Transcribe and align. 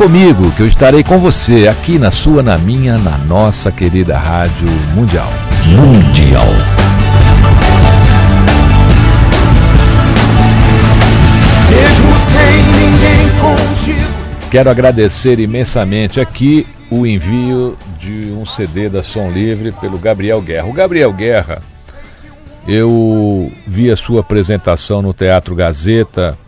Comigo 0.00 0.50
que 0.52 0.62
eu 0.62 0.66
estarei 0.66 1.04
com 1.04 1.18
você 1.18 1.68
aqui 1.68 1.98
na 1.98 2.10
sua, 2.10 2.42
na 2.42 2.56
minha, 2.56 2.96
na 2.96 3.18
nossa 3.18 3.70
querida 3.70 4.16
Rádio 4.16 4.66
Mundial. 4.94 5.28
Mundial. 5.66 6.46
Mesmo 11.68 12.10
sem 12.18 12.62
ninguém 12.78 13.28
contigo. 13.42 14.08
Quero 14.50 14.70
agradecer 14.70 15.38
imensamente 15.38 16.18
aqui 16.18 16.66
o 16.90 17.06
envio 17.06 17.76
de 17.98 18.32
um 18.32 18.46
CD 18.46 18.88
da 18.88 19.02
Som 19.02 19.30
Livre 19.30 19.70
pelo 19.70 19.98
Gabriel 19.98 20.40
Guerra. 20.40 20.66
O 20.66 20.72
Gabriel 20.72 21.12
Guerra, 21.12 21.60
eu 22.66 23.52
vi 23.66 23.90
a 23.90 23.96
sua 23.96 24.20
apresentação 24.20 25.02
no 25.02 25.12
Teatro 25.12 25.54
Gazeta 25.54 26.38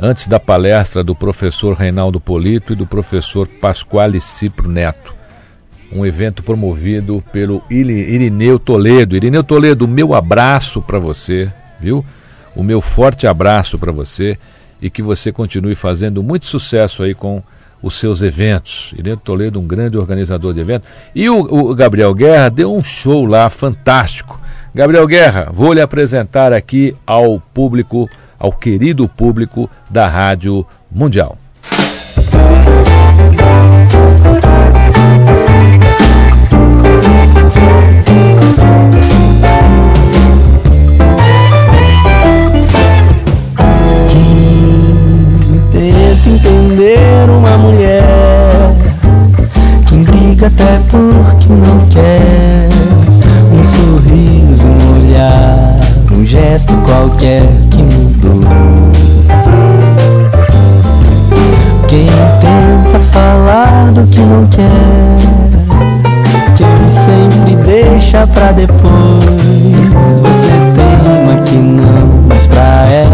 antes 0.00 0.26
da 0.26 0.40
palestra 0.40 1.04
do 1.04 1.14
professor 1.14 1.74
Reinaldo 1.74 2.18
Polito 2.18 2.72
e 2.72 2.76
do 2.76 2.86
professor 2.86 3.46
Pasquale 3.46 4.20
Cipro 4.20 4.66
Neto. 4.66 5.12
Um 5.92 6.06
evento 6.06 6.42
promovido 6.42 7.22
pelo 7.30 7.62
Irineu 7.68 8.58
Toledo. 8.58 9.14
Irineu 9.14 9.44
Toledo, 9.44 9.86
meu 9.86 10.14
abraço 10.14 10.80
para 10.80 10.98
você, 10.98 11.52
viu? 11.78 12.04
O 12.56 12.62
meu 12.62 12.80
forte 12.80 13.26
abraço 13.26 13.78
para 13.78 13.92
você 13.92 14.38
e 14.80 14.88
que 14.88 15.02
você 15.02 15.30
continue 15.30 15.74
fazendo 15.74 16.22
muito 16.22 16.46
sucesso 16.46 17.02
aí 17.02 17.14
com 17.14 17.42
os 17.82 17.94
seus 17.96 18.22
eventos. 18.22 18.94
Irineu 18.96 19.18
Toledo, 19.18 19.60
um 19.60 19.66
grande 19.66 19.98
organizador 19.98 20.54
de 20.54 20.60
eventos. 20.60 20.88
E 21.14 21.28
o, 21.28 21.40
o 21.40 21.74
Gabriel 21.74 22.14
Guerra 22.14 22.48
deu 22.48 22.74
um 22.74 22.82
show 22.82 23.26
lá 23.26 23.50
fantástico. 23.50 24.40
Gabriel 24.74 25.06
Guerra, 25.06 25.50
vou 25.52 25.72
lhe 25.72 25.80
apresentar 25.80 26.52
aqui 26.52 26.96
ao 27.04 27.40
público 27.40 28.08
ao 28.40 28.50
querido 28.50 29.06
público 29.06 29.70
da 29.88 30.08
Rádio 30.08 30.66
Mundial. 30.90 31.38
Uma 47.28 47.58
mulher, 47.58 48.02
quem 49.88 50.02
briga 50.02 50.46
até 50.46 50.78
porque 50.90 51.48
não 51.48 51.86
quer 51.88 52.68
um 53.52 53.62
sorriso, 53.64 54.66
um 54.66 54.94
olhar, 54.96 55.69
um 56.20 56.24
gesto 56.26 56.74
qualquer 56.84 57.42
que 57.70 57.82
quem 61.88 62.06
tenta 62.40 63.00
falar 63.10 63.90
do 63.92 64.06
que 64.06 64.20
não 64.20 64.46
quer, 64.48 64.68
quem 66.56 66.90
sempre 66.90 67.56
deixa 67.64 68.26
pra 68.26 68.52
depois. 68.52 69.24
Você 70.20 70.52
teima 70.76 71.40
que 71.42 71.54
não, 71.54 72.20
mas 72.28 72.46
pra 72.46 72.86
ela 72.86 73.09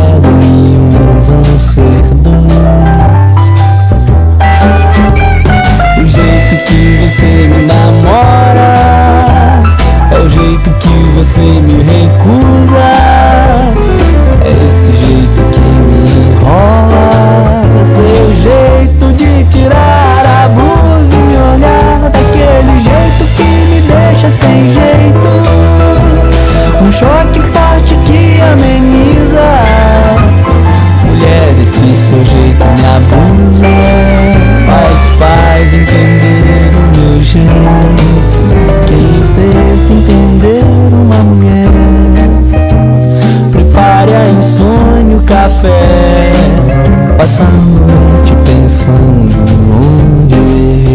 noite 47.67 48.33
pensando 48.45 49.37
Onde 49.73 50.35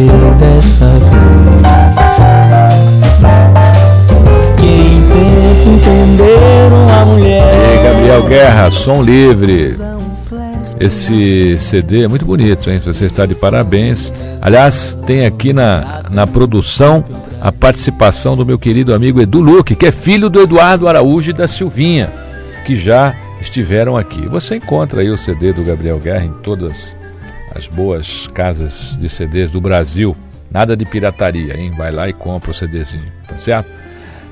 eu 0.08 0.36
dessa 0.36 0.86
vez 0.86 2.18
Quem 4.58 5.02
tenta 5.12 5.90
entender 5.90 6.72
uma 6.72 7.06
mulher 7.06 7.80
E 7.80 7.84
Gabriel 7.84 8.24
Guerra, 8.24 8.72
som 8.72 9.02
livre 9.02 9.76
esse 10.80 11.60
CD 11.60 12.06
é 12.06 12.08
muito 12.08 12.26
bonito, 12.26 12.68
hein? 12.68 12.82
Você 12.84 13.06
está 13.06 13.28
de 13.28 13.36
parabéns. 13.36 14.12
Aliás, 14.42 14.98
tem 15.06 15.28
aqui 15.28 15.54
na, 15.54 16.06
na 16.10 16.26
produção 16.26 17.06
a 17.40 17.52
participação 17.52 18.36
do 18.36 18.44
meu 18.44 18.58
querido 18.58 18.92
amigo 18.92 19.22
Edu 19.22 19.40
Luque, 19.40 19.76
que 19.76 19.86
é 19.86 19.92
filho 19.92 20.28
do 20.28 20.42
Eduardo 20.42 20.88
Araújo 20.88 21.30
e 21.30 21.34
da 21.34 21.48
Silvinha 21.48 22.10
que 22.62 22.76
já 22.76 23.14
estiveram 23.42 23.98
aqui. 23.98 24.28
Você 24.28 24.56
encontra 24.56 25.02
aí 25.02 25.10
o 25.10 25.18
CD 25.18 25.52
do 25.52 25.64
Gabriel 25.64 26.00
Guerra 26.00 26.26
em 26.26 26.34
todas 26.42 26.96
as 27.54 27.68
boas 27.68 28.28
casas 28.28 28.98
de 29.00 29.10
CDs 29.10 29.52
do 29.52 29.60
Brasil. 29.60 30.16
Nada 30.50 30.78
de 30.78 30.86
pirataria, 30.86 31.58
hein? 31.58 31.72
Vai 31.76 31.92
lá 31.92 32.08
e 32.08 32.14
compra 32.14 32.52
o 32.52 32.54
CDzinho, 32.54 33.12
tá 33.28 33.38
certo? 33.38 33.70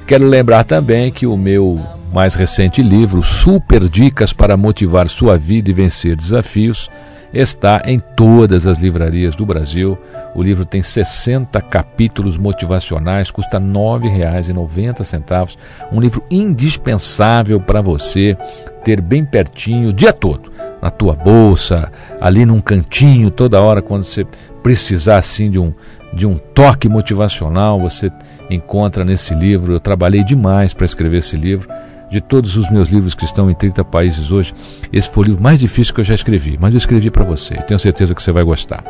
Quero 0.06 0.26
lembrar 0.26 0.64
também 0.64 1.12
que 1.12 1.26
o 1.26 1.38
meu 1.38 1.80
mais 2.14 2.34
recente 2.34 2.82
livro, 2.82 3.22
Super 3.22 3.88
Dicas 3.88 4.34
para 4.34 4.58
Motivar 4.58 5.08
Sua 5.08 5.38
Vida 5.38 5.70
e 5.70 5.74
Vencer 5.74 6.16
Desafios, 6.16 6.90
está 7.34 7.82
em 7.86 8.00
todas 8.00 8.66
as 8.66 8.80
livrarias 8.80 9.36
do 9.36 9.46
Brasil. 9.46 9.98
O 10.36 10.42
livro 10.42 10.66
tem 10.66 10.82
60 10.82 11.62
capítulos 11.62 12.38
motivacionais, 12.38 13.32
custa 13.32 13.58
R$ 13.58 13.66
9,90. 13.66 15.56
Um 15.92 16.00
livro 16.00 16.24
indispensável 16.30 17.60
para 17.60 17.82
você 17.82 18.38
ter 18.84 19.02
bem 19.02 19.26
pertinho 19.26 19.90
o 19.90 19.94
dia 19.94 20.14
todo, 20.14 20.52
na 20.82 20.90
tua 20.90 21.14
bolsa, 21.14 21.92
ali 22.20 22.46
num 22.46 22.62
cantinho, 22.62 23.30
toda 23.30 23.62
hora 23.62 23.82
quando 23.82 24.04
você 24.04 24.26
precisar 24.64 25.18
assim 25.18 25.50
de 25.50 25.60
um 25.60 25.74
de 26.12 26.26
um 26.26 26.40
toque 26.40 26.90
motivacional, 26.90 27.80
você 27.80 28.10
encontra 28.50 29.06
nesse 29.06 29.36
livro. 29.36 29.74
Eu 29.74 29.80
trabalhei 29.80 30.24
demais 30.24 30.74
para 30.74 30.86
escrever 30.86 31.18
esse 31.18 31.38
livro 31.38 31.70
de 32.10 32.22
todos 32.22 32.56
os 32.58 32.70
meus 32.72 32.90
livros 32.90 33.14
que 33.14 33.26
estão 33.26 33.50
em 33.50 33.54
30 33.54 33.84
países 33.86 34.32
hoje, 34.32 34.54
esse 34.92 35.10
foi 35.10 35.24
o 35.24 35.28
livro 35.28 35.42
mais 35.44 35.60
difícil 35.60 35.94
que 35.94 36.02
eu 36.02 36.06
já 36.06 36.16
escrevi, 36.16 36.58
mas 36.60 36.74
eu 36.74 36.78
escrevi 36.78 37.10
para 37.10 37.24
você. 37.24 37.56
Tenho 37.56 37.80
certeza 37.80 38.16
que 38.16 38.24
você 38.24 38.32
vai 38.32 38.44
gostar. 38.44 38.84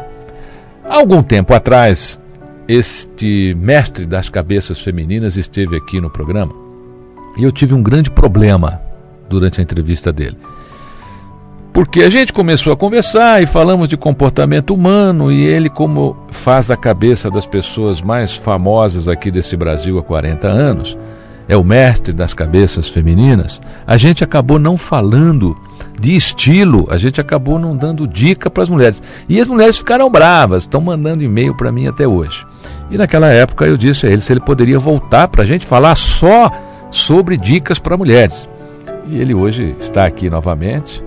Há 0.83 0.95
algum 0.95 1.21
tempo 1.21 1.53
atrás, 1.53 2.19
este 2.67 3.55
mestre 3.59 4.05
das 4.05 4.29
cabeças 4.29 4.79
femininas 4.79 5.37
esteve 5.37 5.75
aqui 5.75 5.99
no 5.99 6.09
programa 6.09 6.53
e 7.37 7.43
eu 7.43 7.51
tive 7.51 7.73
um 7.73 7.83
grande 7.83 8.09
problema 8.09 8.81
durante 9.29 9.59
a 9.59 9.63
entrevista 9.63 10.11
dele. 10.11 10.37
Porque 11.71 12.01
a 12.01 12.09
gente 12.09 12.33
começou 12.33 12.73
a 12.73 12.75
conversar 12.75 13.41
e 13.41 13.45
falamos 13.45 13.87
de 13.87 13.95
comportamento 13.95 14.73
humano 14.73 15.31
e 15.31 15.45
ele, 15.45 15.69
como 15.69 16.17
faz 16.29 16.71
a 16.71 16.75
cabeça 16.75 17.29
das 17.29 17.45
pessoas 17.45 18.01
mais 18.01 18.35
famosas 18.35 19.07
aqui 19.07 19.29
desse 19.29 19.55
Brasil 19.55 19.97
há 19.99 20.03
40 20.03 20.47
anos, 20.47 20.97
é 21.49 21.57
o 21.57 21.63
mestre 21.63 22.13
das 22.13 22.31
cabeças 22.31 22.87
femininas, 22.87 23.59
a 23.85 23.97
gente 23.97 24.23
acabou 24.23 24.59
não 24.59 24.77
falando 24.77 25.57
de 25.99 26.15
estilo, 26.15 26.87
a 26.91 26.97
gente 26.97 27.19
acabou 27.19 27.57
não 27.57 27.75
dando 27.75 28.07
dica 28.07 28.51
para 28.51 28.61
as 28.61 28.69
mulheres. 28.69 29.01
E 29.27 29.41
as 29.41 29.47
mulheres 29.47 29.79
ficaram 29.79 30.11
bravas, 30.11 30.63
estão 30.63 30.79
mandando 30.79 31.23
e-mail 31.23 31.55
para 31.55 31.71
mim 31.71 31.87
até 31.87 32.07
hoje. 32.07 32.45
E 32.91 32.97
naquela 32.97 33.29
época 33.29 33.65
eu 33.65 33.75
disse 33.75 34.05
a 34.05 34.11
ele 34.11 34.21
se 34.21 34.31
ele 34.31 34.39
poderia 34.39 34.77
voltar 34.77 35.27
para 35.27 35.41
a 35.41 35.45
gente 35.45 35.65
falar 35.65 35.95
só 35.95 36.51
sobre 36.91 37.35
dicas 37.35 37.79
para 37.79 37.97
mulheres. 37.97 38.47
E 39.07 39.19
ele 39.19 39.33
hoje 39.33 39.75
está 39.79 40.05
aqui 40.05 40.29
novamente. 40.29 41.03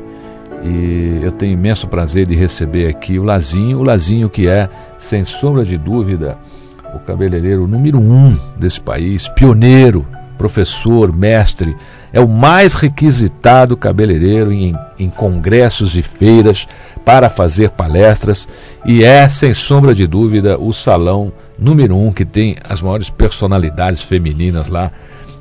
E 0.64 1.20
eu 1.22 1.30
tenho 1.30 1.52
imenso 1.52 1.86
prazer 1.86 2.26
de 2.26 2.34
receber 2.34 2.88
aqui 2.88 3.16
o 3.16 3.22
Lazinho, 3.22 3.78
o 3.78 3.84
Lazinho 3.84 4.28
que 4.28 4.48
é, 4.48 4.68
sem 4.98 5.24
sombra 5.24 5.64
de 5.64 5.78
dúvida, 5.78 6.36
o 6.94 6.98
cabeleireiro 6.98 7.66
número 7.68 7.98
um 7.98 8.36
desse 8.58 8.80
país, 8.80 9.28
pioneiro 9.28 10.04
professor, 10.38 11.14
mestre, 11.16 11.76
é 12.12 12.20
o 12.20 12.28
mais 12.28 12.74
requisitado 12.74 13.76
cabeleireiro 13.76 14.52
em, 14.52 14.74
em 14.98 15.08
congressos 15.08 15.96
e 15.96 16.02
feiras 16.02 16.66
para 17.04 17.28
fazer 17.28 17.70
palestras 17.70 18.46
e 18.84 19.04
é, 19.04 19.28
sem 19.28 19.54
sombra 19.54 19.94
de 19.94 20.06
dúvida, 20.06 20.58
o 20.58 20.72
salão 20.72 21.32
número 21.58 21.96
um 21.96 22.12
que 22.12 22.24
tem 22.24 22.56
as 22.64 22.82
maiores 22.82 23.08
personalidades 23.08 24.02
femininas 24.02 24.68
lá, 24.68 24.90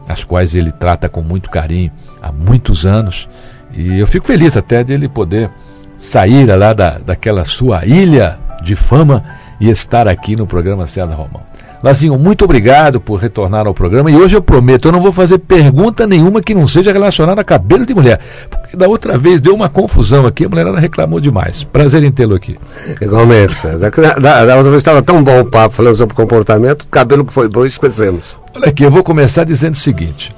as 0.08 0.24
quais 0.24 0.56
ele 0.56 0.72
trata 0.72 1.10
com 1.10 1.22
muito 1.22 1.50
carinho 1.50 1.92
há 2.22 2.32
muitos 2.32 2.86
anos. 2.86 3.28
E 3.74 4.00
eu 4.00 4.08
fico 4.08 4.26
feliz 4.26 4.56
até 4.56 4.84
de 4.84 4.94
ele 4.94 5.08
poder 5.08 5.50
sair 5.98 6.46
lá 6.46 6.74
da, 6.74 6.98
daquela 6.98 7.46
sua 7.46 7.86
ilha 7.86 8.38
de 8.64 8.76
fama 8.76 9.24
e 9.60 9.70
estar 9.70 10.08
aqui 10.08 10.36
no 10.36 10.48
programa 10.48 10.88
César 10.88 11.14
Romão. 11.14 11.51
Lazinho, 11.84 12.18
muito 12.18 12.46
obrigado 12.46 13.02
por 13.02 13.20
retornar 13.20 13.66
ao 13.66 13.74
programa. 13.74 14.12
E 14.12 14.16
hoje 14.16 14.36
eu 14.36 14.42
prometo, 14.42 14.88
eu 14.88 14.92
não 14.92 15.02
vou 15.02 15.12
fazer 15.12 15.40
pergunta 15.40 16.06
nenhuma 16.06 16.42
que 16.42 16.54
não 16.54 16.68
seja 16.68 16.92
relacionada 16.92 17.42
a 17.42 17.44
cabelo 17.44 17.86
de 17.86 17.94
mulher. 17.94 18.20
Porque 18.50 18.78
da 18.78 18.88
outra 18.88 19.18
vez 19.18 19.42
deu 19.42 19.56
uma 19.56 19.68
confusão 19.68 20.28
aqui, 20.28 20.46
a 20.46 20.50
mulherada 20.50 20.80
reclamou 20.80 21.20
demais. 21.20 21.64
Prazer 21.64 22.04
em 22.04 22.12
tê-lo 22.12 22.36
aqui. 22.36 22.58
Igualmente, 23.02 23.56
César. 23.56 23.90
Da, 23.90 24.46
da 24.46 24.56
outra 24.56 24.70
vez 24.70 24.76
estava 24.76 25.02
tão 25.02 25.24
bom 25.24 25.42
o 25.42 25.46
papo 25.46 25.76
falando 25.76 25.96
sobre 25.96 26.16
comportamento, 26.16 26.86
cabelo 26.88 27.26
que 27.26 27.34
foi 27.34 27.50
bom 27.50 27.66
esquecemos. 27.66 28.38
Olha 28.56 28.68
aqui, 28.68 28.84
eu 28.84 28.92
vou 28.92 29.04
começar 29.04 29.44
dizendo 29.44 29.74
o 29.74 29.78
seguinte. 29.78 30.36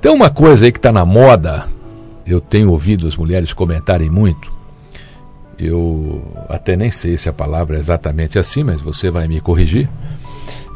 Tem 0.00 0.12
uma 0.12 0.30
coisa 0.30 0.64
aí 0.64 0.70
que 0.70 0.78
está 0.78 0.92
na 0.92 1.04
moda, 1.04 1.66
eu 2.24 2.40
tenho 2.40 2.70
ouvido 2.70 3.08
as 3.08 3.16
mulheres 3.16 3.52
comentarem 3.52 4.08
muito. 4.08 4.54
Eu 5.58 6.22
até 6.48 6.76
nem 6.76 6.90
sei 6.90 7.16
se 7.16 7.28
a 7.28 7.32
palavra 7.32 7.76
é 7.76 7.80
exatamente 7.80 8.38
assim, 8.38 8.62
mas 8.62 8.80
você 8.80 9.10
vai 9.10 9.26
me 9.26 9.40
corrigir 9.40 9.88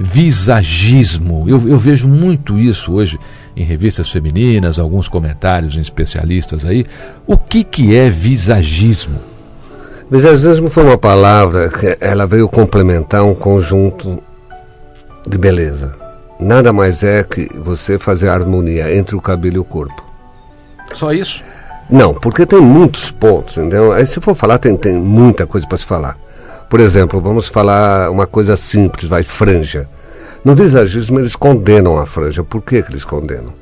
visagismo. 0.03 1.45
Eu, 1.47 1.69
eu, 1.69 1.77
vejo 1.77 2.09
muito 2.09 2.59
isso 2.59 2.95
hoje 2.95 3.21
em 3.55 3.63
revistas 3.63 4.09
femininas, 4.09 4.79
alguns 4.79 5.09
comentários 5.09 5.77
em 5.77 5.81
especialistas 5.81 6.65
aí. 6.65 6.87
O 7.27 7.37
que, 7.37 7.63
que 7.63 7.95
é 7.95 8.09
visagismo? 8.09 9.21
Visagismo 10.11 10.71
foi 10.71 10.85
uma 10.85 10.97
palavra 10.97 11.69
que 11.69 11.99
ela 12.01 12.27
veio 12.27 12.49
complementar 12.49 13.23
um 13.23 13.35
conjunto 13.35 14.23
de 15.27 15.37
beleza. 15.37 15.93
Nada 16.41 16.73
mais 16.73 17.03
é 17.03 17.23
que 17.23 17.51
você 17.59 17.99
fazer 17.99 18.31
a 18.31 18.35
harmonia 18.35 18.97
entre 18.97 19.15
o 19.15 19.21
cabelo 19.21 19.57
e 19.57 19.59
o 19.59 19.65
corpo. 19.65 20.03
Só 20.95 21.13
isso? 21.13 21.43
Não, 21.91 22.15
porque 22.15 22.47
tem 22.47 22.61
muitos 22.61 23.11
pontos, 23.11 23.59
entendeu? 23.59 23.93
Aí 23.93 24.07
se 24.07 24.19
for 24.19 24.35
falar, 24.35 24.59
tem, 24.59 24.75
tem 24.79 24.95
muita 24.95 25.47
coisa 25.47 25.67
para 25.67 25.77
se 25.77 25.85
falar. 25.85 26.17
Por 26.71 26.79
exemplo, 26.79 27.21
vamos 27.21 27.49
falar 27.49 28.13
uma 28.13 28.29
coisa 28.29 28.57
simples, 28.57 29.11
vai, 29.11 29.25
franja. 29.25 29.89
No 30.45 30.55
visagismo 30.55 31.19
eles 31.19 31.35
condenam 31.35 31.99
a 31.99 32.07
franja. 32.07 32.45
Por 32.45 32.63
que, 32.63 32.81
que 32.81 32.93
eles 32.93 33.05
condenam? 33.05 33.53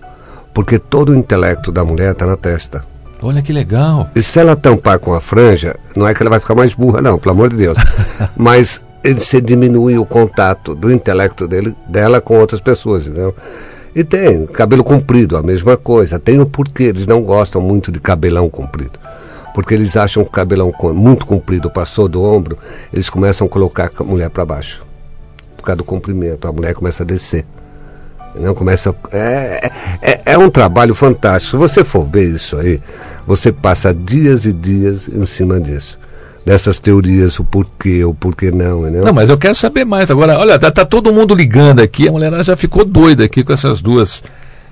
Porque 0.53 0.79
todo 0.79 1.09
o 1.09 1.15
intelecto 1.15 1.73
da 1.73 1.83
mulher 1.83 2.13
está 2.13 2.27
na 2.27 2.37
testa. 2.37 2.85
Olha 3.23 3.41
que 3.41 3.51
legal. 3.51 4.11
E 4.15 4.23
se 4.23 4.39
ela 4.39 4.55
tampar 4.55 4.99
com 4.99 5.15
a 5.15 5.23
franja, 5.23 5.75
não 5.97 6.07
é 6.07 6.13
que 6.13 6.23
ela 6.23 6.29
vai 6.29 6.39
ficar 6.39 6.55
mais 6.55 6.75
burra, 6.75 7.01
não, 7.01 7.19
pelo 7.19 7.33
amor 7.33 7.49
de 7.49 7.57
Deus. 7.57 7.79
Mas 8.37 8.79
ele 9.03 9.21
se 9.21 9.41
diminui 9.41 9.97
o 9.97 10.05
contato 10.05 10.75
do 10.75 10.93
intelecto 10.93 11.49
dele, 11.49 11.75
dela 11.89 12.21
com 12.21 12.39
outras 12.39 12.61
pessoas, 12.61 13.07
entendeu? 13.07 13.35
E 13.95 14.05
tem 14.05 14.47
cabelo 14.47 14.85
comprido, 14.85 15.39
a 15.39 15.43
mesma 15.43 15.79
coisa. 15.79 16.19
Tem 16.19 16.39
o 16.41 16.45
porquê, 16.45 16.85
eles 16.85 17.07
não 17.07 17.23
gostam 17.23 17.63
muito 17.63 17.91
de 17.91 18.01
cabelão 18.01 18.51
comprido 18.51 18.99
porque 19.59 19.75
eles 19.75 19.97
acham 19.97 20.23
que 20.23 20.29
o 20.29 20.33
cabelão 20.33 20.73
muito 20.95 21.27
comprido 21.27 21.69
passou 21.69 22.09
do 22.09 22.23
ombro, 22.23 22.57
eles 22.93 23.11
começam 23.11 23.45
a 23.45 23.51
colocar 23.51 23.91
a 23.99 24.05
mulher 24.05 24.31
para 24.31 24.45
baixo. 24.45 24.87
Por 25.57 25.65
causa 25.65 25.79
do 25.79 25.83
comprimento, 25.83 26.47
a 26.47 26.53
mulher 26.53 26.75
começa 26.75 27.03
a 27.03 27.07
descer. 27.07 27.45
Não 28.37 28.55
começa. 28.55 28.95
É, 29.11 29.69
é, 30.01 30.21
é 30.27 30.39
um 30.39 30.49
trabalho 30.49 30.95
fantástico. 30.95 31.51
Se 31.51 31.57
você 31.57 31.83
for 31.83 32.05
ver 32.05 32.37
isso 32.37 32.57
aí, 32.57 32.81
você 33.27 33.51
passa 33.51 33.93
dias 33.93 34.45
e 34.45 34.53
dias 34.53 35.09
em 35.09 35.27
cima 35.27 35.61
disso 35.61 35.99
dessas 36.47 36.79
teorias, 36.79 37.41
o 37.41 37.45
porquê, 37.45 38.05
o 38.05 38.15
porquê 38.15 38.53
não, 38.53 38.83
entendeu? 38.83 39.05
Não, 39.07 39.13
mas 39.13 39.29
eu 39.29 39.37
quero 39.37 39.57
saber 39.57 39.85
mais. 39.85 40.09
Agora, 40.09 40.39
olha, 40.39 40.57
tá, 40.57 40.71
tá 40.71 40.85
todo 40.85 41.13
mundo 41.13 41.35
ligando 41.35 41.81
aqui, 41.81 42.09
a 42.09 42.13
mulher 42.13 42.45
já 42.45 42.57
ficou 42.57 42.85
doida 42.85 43.25
aqui 43.25 43.43
com 43.43 43.53
essas 43.53 43.83
duas 43.83 44.23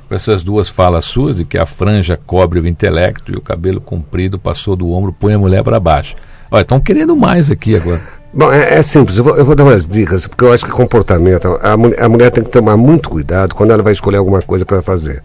com 0.09 0.15
essas 0.15 0.43
duas 0.43 0.69
falas 0.69 1.05
suas, 1.05 1.37
de 1.37 1.45
que 1.45 1.59
a 1.59 1.67
franja 1.67 2.19
cobre 2.27 2.61
o 2.61 2.67
intelecto 2.67 3.33
e 3.33 3.37
o 3.37 3.41
cabelo 3.41 3.81
comprido 3.81 4.39
passou 4.39 4.77
do 4.77 4.91
ombro, 4.91 5.13
põe 5.13 5.35
a 5.35 5.39
mulher 5.39 5.63
para 5.63 5.81
baixo. 5.81 6.15
Olha, 6.51 6.63
estão 6.63 6.79
querendo 6.79 7.17
mais 7.17 7.51
aqui 7.51 7.75
agora. 7.75 8.01
Bom, 8.33 8.53
é, 8.53 8.75
é 8.75 8.83
simples, 8.83 9.17
eu 9.17 9.25
vou, 9.25 9.37
eu 9.37 9.45
vou, 9.45 9.57
dar 9.57 9.65
umas 9.65 9.87
dicas, 9.87 10.27
porque 10.27 10.45
eu 10.45 10.53
acho 10.53 10.65
que 10.65 10.71
comportamento, 10.71 11.59
a, 11.63 11.73
a 11.73 12.09
mulher 12.09 12.31
tem 12.31 12.45
que 12.45 12.51
tomar 12.51 12.77
muito 12.77 13.09
cuidado 13.09 13.55
quando 13.55 13.71
ela 13.71 13.83
vai 13.83 13.95
escolher 13.95 14.19
alguma 14.19 14.43
coisa 14.43 14.65
para 14.65 14.83
fazer. 14.83 15.23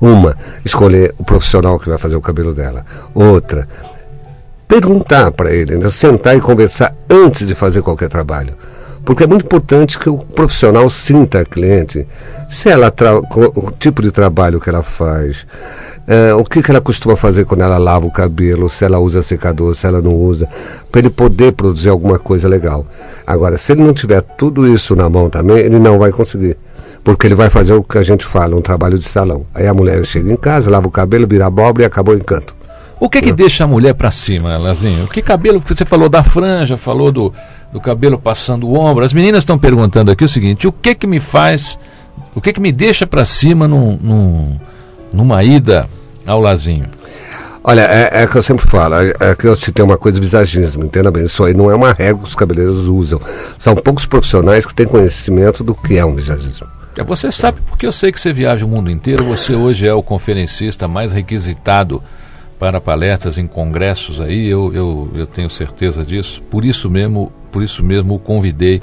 Uma, 0.00 0.36
escolher 0.64 1.14
o 1.18 1.24
profissional 1.24 1.78
que 1.78 1.88
vai 1.88 1.98
fazer 1.98 2.14
o 2.14 2.20
cabelo 2.20 2.54
dela. 2.54 2.84
Outra, 3.12 3.68
perguntar 4.68 5.32
para 5.32 5.52
ele, 5.52 5.76
né? 5.76 5.90
sentar 5.90 6.36
e 6.36 6.40
conversar 6.40 6.94
antes 7.10 7.46
de 7.46 7.54
fazer 7.54 7.82
qualquer 7.82 8.08
trabalho. 8.08 8.54
Porque 9.04 9.24
é 9.24 9.26
muito 9.26 9.44
importante 9.44 9.98
que 9.98 10.08
o 10.08 10.16
profissional 10.16 10.88
sinta 10.88 11.40
a 11.40 11.44
cliente, 11.44 12.06
se 12.48 12.68
ela 12.68 12.92
o 13.54 13.70
tipo 13.70 14.00
de 14.00 14.10
trabalho 14.10 14.60
que 14.60 14.68
ela 14.68 14.82
faz, 14.82 15.46
é, 16.06 16.34
o 16.34 16.44
que, 16.44 16.62
que 16.62 16.70
ela 16.70 16.80
costuma 16.80 17.16
fazer 17.16 17.44
quando 17.44 17.62
ela 17.62 17.78
lava 17.78 18.06
o 18.06 18.10
cabelo, 18.10 18.68
se 18.68 18.84
ela 18.84 18.98
usa 18.98 19.22
secador, 19.22 19.74
se 19.74 19.86
ela 19.86 20.02
não 20.02 20.14
usa, 20.14 20.48
para 20.90 21.00
ele 21.00 21.10
poder 21.10 21.52
produzir 21.52 21.88
alguma 21.88 22.18
coisa 22.18 22.48
legal. 22.48 22.86
Agora, 23.26 23.56
se 23.56 23.72
ele 23.72 23.82
não 23.82 23.94
tiver 23.94 24.20
tudo 24.20 24.66
isso 24.66 24.94
na 24.94 25.08
mão 25.08 25.30
também, 25.30 25.58
ele 25.58 25.78
não 25.78 25.98
vai 25.98 26.10
conseguir. 26.10 26.56
Porque 27.02 27.26
ele 27.26 27.34
vai 27.34 27.50
fazer 27.50 27.74
o 27.74 27.82
que 27.82 27.98
a 27.98 28.02
gente 28.02 28.24
fala, 28.24 28.56
um 28.56 28.62
trabalho 28.62 28.98
de 28.98 29.04
salão. 29.04 29.46
Aí 29.54 29.66
a 29.66 29.74
mulher 29.74 30.04
chega 30.04 30.30
em 30.30 30.36
casa, 30.36 30.70
lava 30.70 30.86
o 30.86 30.90
cabelo, 30.90 31.26
vira 31.26 31.46
abóbora 31.46 31.84
e 31.84 31.86
acabou 31.86 32.14
o 32.14 32.18
encanto. 32.18 32.54
O 33.00 33.08
que 33.08 33.20
que 33.20 33.32
deixa 33.32 33.64
a 33.64 33.66
mulher 33.66 33.92
para 33.94 34.10
cima, 34.10 34.56
Lazinho? 34.56 35.04
O 35.04 35.08
que 35.08 35.20
cabelo, 35.20 35.62
você 35.66 35.84
falou 35.84 36.08
da 36.08 36.22
franja, 36.22 36.76
falou 36.76 37.10
do, 37.10 37.34
do 37.74 37.80
cabelo 37.80 38.16
passando 38.16 38.68
o 38.68 38.78
ombro. 38.78 39.04
As 39.04 39.12
meninas 39.12 39.40
estão 39.40 39.58
perguntando 39.58 40.12
aqui 40.12 40.24
o 40.24 40.28
seguinte: 40.28 40.66
o 40.66 40.72
que 40.72 40.94
que 40.94 41.08
me 41.08 41.18
faz, 41.18 41.76
o 42.32 42.40
que 42.40 42.52
que 42.52 42.60
me 42.60 42.70
deixa 42.70 43.04
para 43.04 43.24
cima 43.24 43.66
num, 43.66 43.98
num, 44.00 44.60
numa 45.12 45.42
ida 45.42 45.90
ao 46.24 46.40
Lazinho? 46.40 46.86
Olha, 47.64 47.80
é, 47.80 48.22
é 48.22 48.26
que 48.26 48.36
eu 48.36 48.42
sempre 48.42 48.64
falo, 48.68 48.94
é, 48.94 49.12
é 49.18 49.34
que 49.34 49.46
eu 49.46 49.56
citei 49.56 49.84
uma 49.84 49.96
coisa 49.96 50.16
de 50.16 50.20
visagismo, 50.20 50.84
entenda 50.84 51.10
bem, 51.10 51.24
isso 51.24 51.42
aí 51.42 51.54
não 51.54 51.70
é 51.70 51.74
uma 51.74 51.94
regra 51.94 52.18
que 52.18 52.28
os 52.28 52.34
cabeleireiros 52.34 52.86
usam. 52.86 53.20
São 53.58 53.74
poucos 53.74 54.06
profissionais 54.06 54.66
que 54.66 54.74
têm 54.74 54.86
conhecimento 54.86 55.64
do 55.64 55.74
que 55.74 55.96
é 55.96 56.04
um 56.04 56.14
visagismo. 56.14 56.68
É, 56.96 57.02
você 57.02 57.32
sabe 57.32 57.60
porque 57.66 57.86
eu 57.86 57.90
sei 57.90 58.12
que 58.12 58.20
você 58.20 58.32
viaja 58.32 58.64
o 58.64 58.68
mundo 58.68 58.90
inteiro, 58.90 59.24
você 59.24 59.54
hoje 59.54 59.88
é 59.88 59.94
o 59.94 60.02
conferencista 60.02 60.86
mais 60.86 61.10
requisitado 61.10 62.02
para 62.58 62.80
palestras 62.80 63.38
em 63.38 63.46
congressos 63.46 64.20
aí, 64.20 64.48
eu, 64.48 64.72
eu, 64.74 65.08
eu 65.14 65.26
tenho 65.26 65.50
certeza 65.50 66.04
disso. 66.04 66.42
Por 66.50 66.64
isso 66.64 66.88
mesmo, 66.90 67.32
por 67.50 67.62
isso 67.62 67.82
mesmo 67.82 68.14
o 68.14 68.18
convidei 68.18 68.80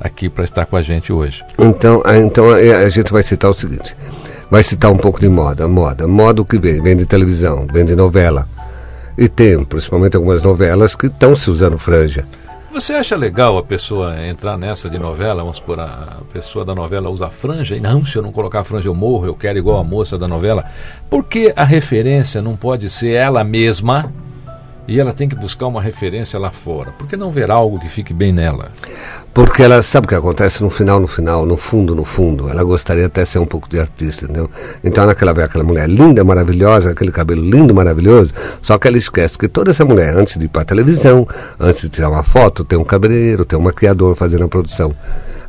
aqui 0.00 0.28
para 0.28 0.44
estar 0.44 0.66
com 0.66 0.76
a 0.76 0.82
gente 0.82 1.12
hoje. 1.12 1.44
Então, 1.58 2.02
então 2.06 2.50
a 2.50 2.88
gente 2.88 3.12
vai 3.12 3.22
citar 3.22 3.50
o 3.50 3.54
seguinte: 3.54 3.96
vai 4.50 4.62
citar 4.62 4.90
um 4.90 4.96
pouco 4.96 5.20
de 5.20 5.28
moda, 5.28 5.68
moda, 5.68 6.06
moda 6.08 6.42
o 6.42 6.44
que 6.44 6.58
vem, 6.58 6.80
vem 6.82 6.96
de 6.96 7.06
televisão, 7.06 7.66
vem 7.72 7.84
de 7.84 7.94
novela. 7.94 8.48
E 9.16 9.28
tem, 9.28 9.62
principalmente 9.64 10.16
algumas 10.16 10.42
novelas 10.42 10.94
que 10.94 11.06
estão 11.06 11.36
se 11.36 11.50
usando 11.50 11.76
franja. 11.76 12.26
Você 12.72 12.92
acha 12.92 13.16
legal 13.16 13.58
a 13.58 13.64
pessoa 13.64 14.24
entrar 14.24 14.56
nessa 14.56 14.88
de 14.88 14.96
novela? 14.96 15.42
Vamos 15.42 15.56
supor, 15.56 15.80
a 15.80 16.18
pessoa 16.32 16.64
da 16.64 16.72
novela 16.72 17.10
usa 17.10 17.28
franja 17.28 17.76
e 17.76 17.80
não, 17.80 18.06
se 18.06 18.16
eu 18.16 18.22
não 18.22 18.30
colocar 18.30 18.62
franja 18.62 18.88
eu 18.88 18.94
morro, 18.94 19.26
eu 19.26 19.34
quero 19.34 19.58
igual 19.58 19.80
a 19.80 19.82
moça 19.82 20.16
da 20.16 20.28
novela. 20.28 20.64
Por 21.10 21.24
que 21.24 21.52
a 21.56 21.64
referência 21.64 22.40
não 22.40 22.56
pode 22.56 22.88
ser 22.88 23.10
ela 23.14 23.42
mesma 23.42 24.12
e 24.86 25.00
ela 25.00 25.12
tem 25.12 25.28
que 25.28 25.34
buscar 25.34 25.66
uma 25.66 25.82
referência 25.82 26.38
lá 26.38 26.52
fora? 26.52 26.92
Por 26.92 27.08
que 27.08 27.16
não 27.16 27.32
ver 27.32 27.50
algo 27.50 27.80
que 27.80 27.88
fique 27.88 28.14
bem 28.14 28.32
nela? 28.32 28.70
Porque 29.32 29.62
ela 29.62 29.80
sabe 29.82 30.06
o 30.06 30.08
que 30.08 30.14
acontece 30.14 30.60
no 30.60 30.68
final, 30.68 30.98
no 30.98 31.06
final, 31.06 31.46
no 31.46 31.56
fundo, 31.56 31.94
no 31.94 32.04
fundo. 32.04 32.48
Ela 32.48 32.64
gostaria 32.64 33.06
até 33.06 33.24
ser 33.24 33.38
um 33.38 33.46
pouco 33.46 33.68
de 33.68 33.78
artista, 33.78 34.24
entendeu? 34.24 34.50
Então 34.82 35.06
naquela 35.06 35.32
vê 35.32 35.44
aquela 35.44 35.62
mulher 35.62 35.88
linda, 35.88 36.24
maravilhosa, 36.24 36.90
aquele 36.90 37.12
cabelo 37.12 37.40
lindo, 37.40 37.72
maravilhoso, 37.72 38.34
só 38.60 38.76
que 38.76 38.88
ela 38.88 38.98
esquece 38.98 39.38
que 39.38 39.46
toda 39.46 39.70
essa 39.70 39.84
mulher, 39.84 40.16
antes 40.16 40.36
de 40.36 40.46
ir 40.46 40.48
para 40.48 40.62
a 40.62 40.64
televisão, 40.64 41.26
antes 41.60 41.82
de 41.82 41.88
tirar 41.88 42.10
uma 42.10 42.24
foto, 42.24 42.64
tem 42.64 42.76
um 42.78 42.84
cabeleireiro, 42.84 43.44
tem 43.44 43.58
um 43.58 43.62
maquiador 43.62 44.16
fazendo 44.16 44.44
a 44.44 44.48
produção. 44.48 44.94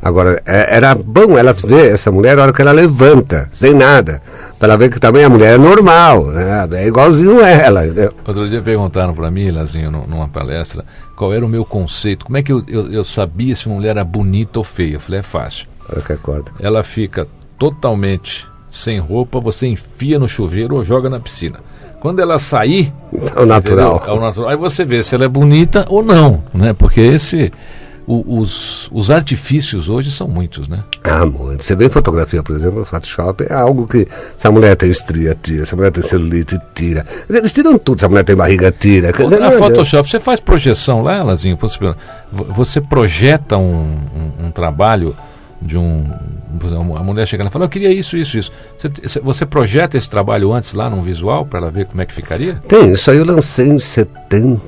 Agora, 0.02 0.42
é, 0.44 0.76
era 0.76 0.96
bom 0.96 1.38
elas 1.38 1.60
ver 1.60 1.92
essa 1.92 2.10
mulher 2.10 2.36
na 2.36 2.42
hora 2.42 2.52
que 2.52 2.60
ela 2.60 2.72
levanta, 2.72 3.48
sem 3.52 3.72
nada, 3.72 4.20
para 4.58 4.68
ela 4.68 4.76
ver 4.76 4.90
que 4.90 4.98
também 4.98 5.24
a 5.24 5.28
mulher 5.28 5.54
é 5.54 5.58
normal, 5.58 6.26
né? 6.26 6.68
é 6.72 6.88
igualzinho 6.88 7.40
ela, 7.40 7.86
entendeu? 7.86 8.12
Outro 8.26 8.48
dia 8.48 8.60
perguntaram 8.60 9.14
para 9.14 9.30
mim, 9.30 9.50
Lazinho, 9.50 9.92
numa 9.92 10.26
palestra, 10.26 10.84
qual 11.22 11.32
era 11.32 11.46
o 11.46 11.48
meu 11.48 11.64
conceito, 11.64 12.24
como 12.24 12.36
é 12.36 12.42
que 12.42 12.50
eu, 12.50 12.64
eu, 12.66 12.92
eu 12.92 13.04
sabia 13.04 13.54
se 13.54 13.68
uma 13.68 13.76
mulher 13.76 13.90
era 13.90 14.02
bonita 14.02 14.58
ou 14.58 14.64
feia? 14.64 14.94
Eu 14.94 15.00
falei, 15.00 15.20
é 15.20 15.22
fácil. 15.22 15.68
Acorda. 15.88 16.50
Ela 16.58 16.82
fica 16.82 17.28
totalmente 17.56 18.44
sem 18.72 18.98
roupa, 18.98 19.38
você 19.38 19.68
enfia 19.68 20.18
no 20.18 20.26
chuveiro 20.26 20.74
ou 20.74 20.84
joga 20.84 21.08
na 21.08 21.20
piscina. 21.20 21.60
Quando 22.00 22.18
ela 22.18 22.40
sair, 22.40 22.92
é 23.12 23.40
o 23.40 23.46
natural. 23.46 23.98
entendeu? 23.98 24.02
É 24.04 24.18
o 24.18 24.20
natural. 24.20 24.50
Aí 24.50 24.56
você 24.56 24.84
vê 24.84 25.00
se 25.04 25.14
ela 25.14 25.24
é 25.24 25.28
bonita 25.28 25.86
ou 25.88 26.02
não, 26.02 26.42
né? 26.52 26.72
Porque 26.72 27.00
esse 27.00 27.52
o- 28.20 28.38
os, 28.38 28.88
os 28.92 29.10
artifícios 29.10 29.88
hoje 29.88 30.10
são 30.12 30.28
muitos, 30.28 30.68
né? 30.68 30.84
Ah, 31.04 31.24
muito. 31.26 31.62
Você 31.64 31.74
vê 31.74 31.86
em 31.86 31.90
fotografia, 31.90 32.42
por 32.42 32.54
exemplo, 32.54 32.82
o 32.82 32.84
Photoshop 32.84 33.44
é 33.48 33.52
algo 33.54 33.86
que 33.86 34.06
se 34.36 34.46
a 34.46 34.50
mulher 34.50 34.76
tem 34.76 34.90
estria, 34.90 35.36
tira, 35.40 35.64
se 35.64 35.74
a 35.74 35.76
mulher 35.76 35.90
tem 35.90 36.02
celulite, 36.04 36.58
tira. 36.74 37.04
Eles 37.28 37.52
tiram 37.52 37.78
tudo, 37.78 37.98
se 38.00 38.04
a 38.04 38.08
mulher 38.08 38.24
tem 38.24 38.36
barriga, 38.36 38.70
tira. 38.72 39.12
Quer 39.12 39.24
dizer, 39.24 39.38
Na 39.40 39.46
adianta. 39.48 39.64
Photoshop, 39.66 40.08
você 40.10 40.20
faz 40.20 40.40
projeção 40.40 41.02
lá, 41.02 41.22
Lazinho? 41.22 41.58
Você 42.54 42.80
projeta 42.80 43.56
um, 43.56 43.96
um- 44.40 44.46
um 44.46 44.50
trabalho 44.50 45.16
de 45.60 45.76
um. 45.78 46.04
A 46.96 47.02
mulher 47.02 47.26
chega 47.26 47.44
lá 47.44 47.48
e 47.50 47.52
fala, 47.52 47.64
eu 47.64 47.68
queria 47.68 47.92
isso, 47.92 48.16
isso, 48.16 48.36
isso. 48.38 48.52
Você, 49.04 49.20
você 49.20 49.46
projeta 49.46 49.96
esse 49.96 50.08
trabalho 50.08 50.52
antes 50.52 50.74
lá 50.74 50.90
num 50.90 51.02
visual 51.02 51.46
para 51.46 51.60
ela 51.60 51.70
ver 51.70 51.86
como 51.86 52.00
é 52.02 52.06
que 52.06 52.12
ficaria? 52.14 52.54
Tem, 52.68 52.92
isso 52.92 53.10
aí 53.10 53.16
eu 53.18 53.24
lancei 53.24 53.68
em 53.68 53.78
70. 53.78 54.60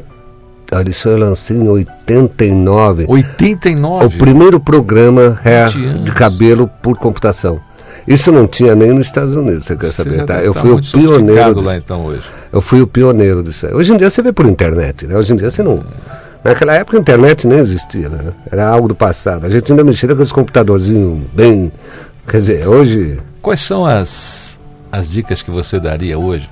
Isso 0.89 1.09
eu 1.09 1.17
lancei 1.19 1.57
em 1.57 1.69
89. 1.69 3.07
89? 3.09 4.07
O 4.07 4.11
primeiro 4.11 4.59
programa 4.59 5.39
é, 5.45 5.67
20 5.67 5.85
anos. 5.87 6.05
de 6.05 6.13
cabelo 6.13 6.69
por 6.83 6.97
computação. 6.99 7.61
Isso 8.07 8.31
não 8.31 8.47
tinha 8.47 8.75
nem 8.75 8.93
nos 8.93 9.07
Estados 9.07 9.35
Unidos, 9.35 9.65
você 9.65 9.77
quer 9.77 9.87
Você 9.87 10.03
saber, 10.03 10.27
tá? 10.27 10.43
Eu 10.43 10.53
tá 10.53 10.61
fui 10.61 10.71
o 10.73 10.83
pioneiro. 10.83 11.55
disso. 11.55 11.67
lá 11.67 11.77
então 11.77 12.05
hoje. 12.05 12.23
Eu 12.53 12.61
fui 12.61 12.81
o 12.83 12.87
pioneiro 12.87 13.43
disso 13.43 13.67
aí. 13.67 13.73
Hoje 13.73 13.93
em 13.93 13.97
dia 13.97 14.11
você 14.11 14.21
vê 14.21 14.33
por 14.33 14.47
internet, 14.47 15.07
né? 15.07 15.17
Hoje 15.17 15.33
em 15.33 15.37
dia 15.37 15.51
você 15.51 15.63
não. 15.63 15.83
Naquela 16.43 16.75
época 16.75 16.99
a 16.99 17.01
internet 17.01 17.47
nem 17.47 17.59
existia, 17.59 18.09
né? 18.11 18.33
Era 18.51 18.69
algo 18.69 18.89
do 18.89 18.95
passado. 18.95 19.47
A 19.47 19.51
gente 19.51 19.73
ainda 19.73 19.83
mexia 19.83 20.15
com 20.15 20.23
esse 20.23 20.35
computadorzinho 20.35 21.27
bem. 21.33 21.73
Quer 22.29 22.37
dizer, 22.39 22.69
hoje. 22.69 23.19
Quais 23.41 23.61
são 23.61 23.87
as, 23.87 24.59
as 24.93 25.09
dicas 25.09 25.41
que 25.41 25.51
você 25.51 25.81
daria 25.81 26.19
hoje 26.19 26.49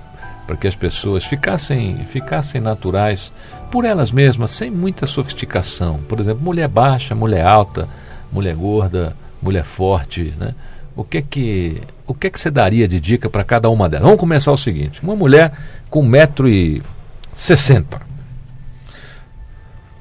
para 0.47 0.57
que 0.57 0.66
as 0.66 0.75
pessoas 0.75 1.25
ficassem, 1.25 2.04
ficassem 2.11 2.61
naturais 2.61 3.33
por 3.72 3.86
elas 3.86 4.12
mesmas, 4.12 4.50
sem 4.50 4.70
muita 4.70 5.06
sofisticação? 5.06 5.98
Por 6.06 6.20
exemplo, 6.20 6.44
mulher 6.44 6.68
baixa, 6.68 7.14
mulher 7.14 7.46
alta, 7.46 7.88
mulher 8.30 8.54
gorda, 8.54 9.16
mulher 9.40 9.64
forte, 9.64 10.34
né? 10.38 10.54
O 10.94 11.02
que 11.02 11.16
é 11.18 11.22
que, 11.22 11.80
o 12.06 12.12
que, 12.12 12.26
é 12.26 12.30
que 12.30 12.38
você 12.38 12.50
daria 12.50 12.86
de 12.86 13.00
dica 13.00 13.30
para 13.30 13.42
cada 13.42 13.70
uma 13.70 13.88
delas? 13.88 14.04
Vamos 14.04 14.20
começar 14.20 14.52
o 14.52 14.58
seguinte: 14.58 15.02
uma 15.02 15.16
mulher 15.16 15.52
com 15.88 16.06
1,60m. 16.06 17.84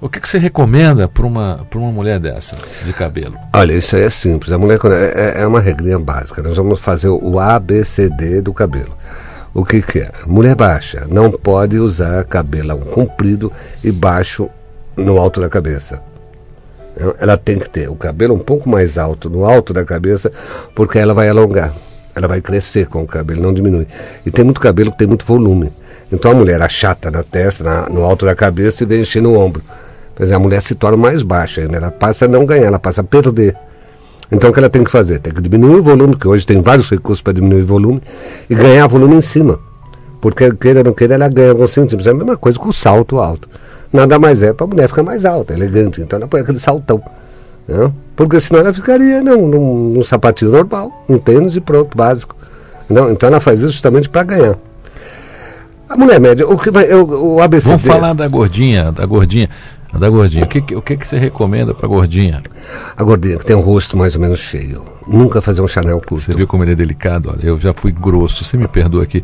O 0.01 0.09
que, 0.09 0.17
é 0.17 0.21
que 0.21 0.27
você 0.27 0.37
recomenda 0.37 1.07
para 1.07 1.25
uma, 1.25 1.65
uma 1.73 1.91
mulher 1.91 2.19
dessa, 2.19 2.57
de 2.83 2.91
cabelo? 2.91 3.37
Olha, 3.53 3.71
isso 3.73 3.95
aí 3.95 4.01
é 4.01 4.09
simples. 4.09 4.51
A 4.51 4.57
mulher 4.57 4.79
é, 4.83 5.37
é- 5.39 5.43
é 5.43 5.47
uma 5.47 5.61
regrinha 5.61 5.97
básica. 5.97 6.41
Nós 6.41 6.57
vamos 6.57 6.79
fazer 6.79 7.07
o 7.07 7.39
ABCD 7.39 8.41
do 8.41 8.51
cabelo. 8.53 8.97
O 9.53 9.65
que, 9.65 9.81
que 9.81 9.99
é? 9.99 10.11
Mulher 10.25 10.55
baixa 10.55 11.05
não 11.09 11.29
pode 11.29 11.77
usar 11.77 12.23
cabelo 12.23 12.77
comprido 12.79 13.51
e 13.83 13.91
baixo 13.91 14.49
no 14.95 15.17
alto 15.17 15.41
da 15.41 15.49
cabeça. 15.49 16.01
Ela 17.19 17.37
tem 17.37 17.57
que 17.59 17.69
ter 17.69 17.89
o 17.89 17.95
cabelo 17.95 18.33
um 18.35 18.39
pouco 18.39 18.69
mais 18.69 18.97
alto 18.97 19.29
no 19.29 19.45
alto 19.45 19.73
da 19.73 19.83
cabeça, 19.83 20.31
porque 20.75 20.99
ela 20.99 21.13
vai 21.13 21.27
alongar. 21.29 21.73
Ela 22.15 22.27
vai 22.27 22.41
crescer 22.41 22.87
com 22.87 23.01
o 23.03 23.07
cabelo, 23.07 23.41
não 23.41 23.53
diminui. 23.53 23.87
E 24.25 24.31
tem 24.31 24.43
muito 24.43 24.59
cabelo 24.59 24.91
que 24.91 24.97
tem 24.97 25.07
muito 25.07 25.25
volume. 25.25 25.71
Então 26.11 26.31
a 26.31 26.35
mulher 26.35 26.61
achata 26.61 27.09
na 27.09 27.23
testa, 27.23 27.63
na- 27.63 27.89
no 27.89 28.03
alto 28.03 28.25
da 28.25 28.35
cabeça 28.35 28.83
e 28.83 28.85
vem 28.85 29.01
encher 29.01 29.21
no 29.21 29.37
ombro. 29.37 29.61
Quer 30.15 30.23
dizer, 30.23 30.35
a 30.35 30.39
mulher 30.39 30.61
se 30.61 30.75
torna 30.75 30.97
mais 30.97 31.23
baixa. 31.23 31.61
Ela 31.61 31.89
passa 31.89 32.25
a 32.25 32.27
não 32.27 32.45
ganhar, 32.45 32.65
ela 32.67 32.79
passa 32.79 32.99
a 33.01 33.03
perder. 33.03 33.55
Então 34.31 34.49
o 34.49 34.53
que 34.53 34.59
ela 34.59 34.69
tem 34.69 34.83
que 34.83 34.91
fazer? 34.91 35.19
Tem 35.19 35.33
que 35.33 35.41
diminuir 35.41 35.79
o 35.79 35.83
volume, 35.83 36.13
porque 36.13 36.27
hoje 36.27 36.45
tem 36.47 36.61
vários 36.61 36.89
recursos 36.89 37.21
para 37.21 37.33
diminuir 37.33 37.63
o 37.63 37.65
volume, 37.65 38.01
e 38.49 38.55
ganhar 38.55 38.87
volume 38.87 39.15
em 39.15 39.21
cima. 39.21 39.59
Porque 40.21 40.51
queira 40.53 40.79
ou 40.79 40.85
não 40.85 40.93
queira, 40.93 41.15
ela 41.15 41.27
ganha 41.27 41.51
alguns 41.51 41.71
centímetros. 41.71 42.07
É 42.07 42.11
a 42.11 42.13
mesma 42.13 42.37
coisa 42.37 42.57
com 42.57 42.69
o 42.69 42.73
salto 42.73 43.19
alto. 43.19 43.49
Nada 43.91 44.17
mais 44.17 44.41
é 44.41 44.53
para 44.53 44.65
a 44.65 44.69
mulher 44.69 44.87
ficar 44.87 45.03
mais 45.03 45.25
alta, 45.25 45.53
elegante. 45.53 45.99
Então 45.99 46.17
ela 46.17 46.27
põe 46.27 46.41
aquele 46.41 46.59
saltão. 46.59 47.01
né? 47.67 47.91
Porque 48.15 48.39
senão 48.39 48.61
ela 48.61 48.73
ficaria 48.73 49.21
num, 49.21 49.47
num, 49.47 49.89
num 49.89 50.03
sapatinho 50.03 50.51
normal, 50.51 51.03
um 51.09 51.17
tênis 51.17 51.55
e 51.55 51.61
pronto, 51.61 51.97
básico. 51.97 52.35
Não, 52.87 53.11
então 53.11 53.27
ela 53.27 53.39
faz 53.39 53.59
isso 53.61 53.71
justamente 53.71 54.09
para 54.09 54.23
ganhar. 54.23 54.57
A 55.91 55.97
mulher 55.97 56.19
média, 56.21 56.47
o 56.47 56.57
que 56.57 56.71
vai, 56.71 56.89
o, 56.93 57.35
o 57.35 57.41
ABCD. 57.41 57.71
Vamos 57.75 57.83
falar 57.85 58.13
da 58.13 58.25
gordinha, 58.27 58.91
da 58.93 59.05
gordinha, 59.05 59.49
da 59.93 60.09
gordinha. 60.09 60.45
O 60.45 60.47
que, 60.47 60.75
o 60.75 60.81
que, 60.81 60.95
que 60.95 61.05
você 61.07 61.17
recomenda 61.19 61.73
para 61.73 61.85
gordinha? 61.87 62.41
A 62.95 63.03
gordinha 63.03 63.37
que 63.37 63.45
tem 63.45 63.55
um 63.55 63.61
rosto 63.61 63.97
mais 63.97 64.15
ou 64.15 64.21
menos 64.21 64.39
cheio. 64.39 64.83
Nunca 65.05 65.41
fazer 65.41 65.59
um 65.61 65.67
Chanel 65.67 65.97
curto. 65.99 66.21
Você 66.23 66.33
viu 66.33 66.47
como 66.47 66.63
ele 66.63 66.71
é 66.71 66.75
delicado? 66.75 67.29
Olha, 67.29 67.45
eu 67.45 67.59
já 67.59 67.73
fui 67.73 67.91
grosso, 67.91 68.45
você 68.45 68.55
me 68.55 68.67
perdoa 68.69 69.03
aqui. 69.03 69.21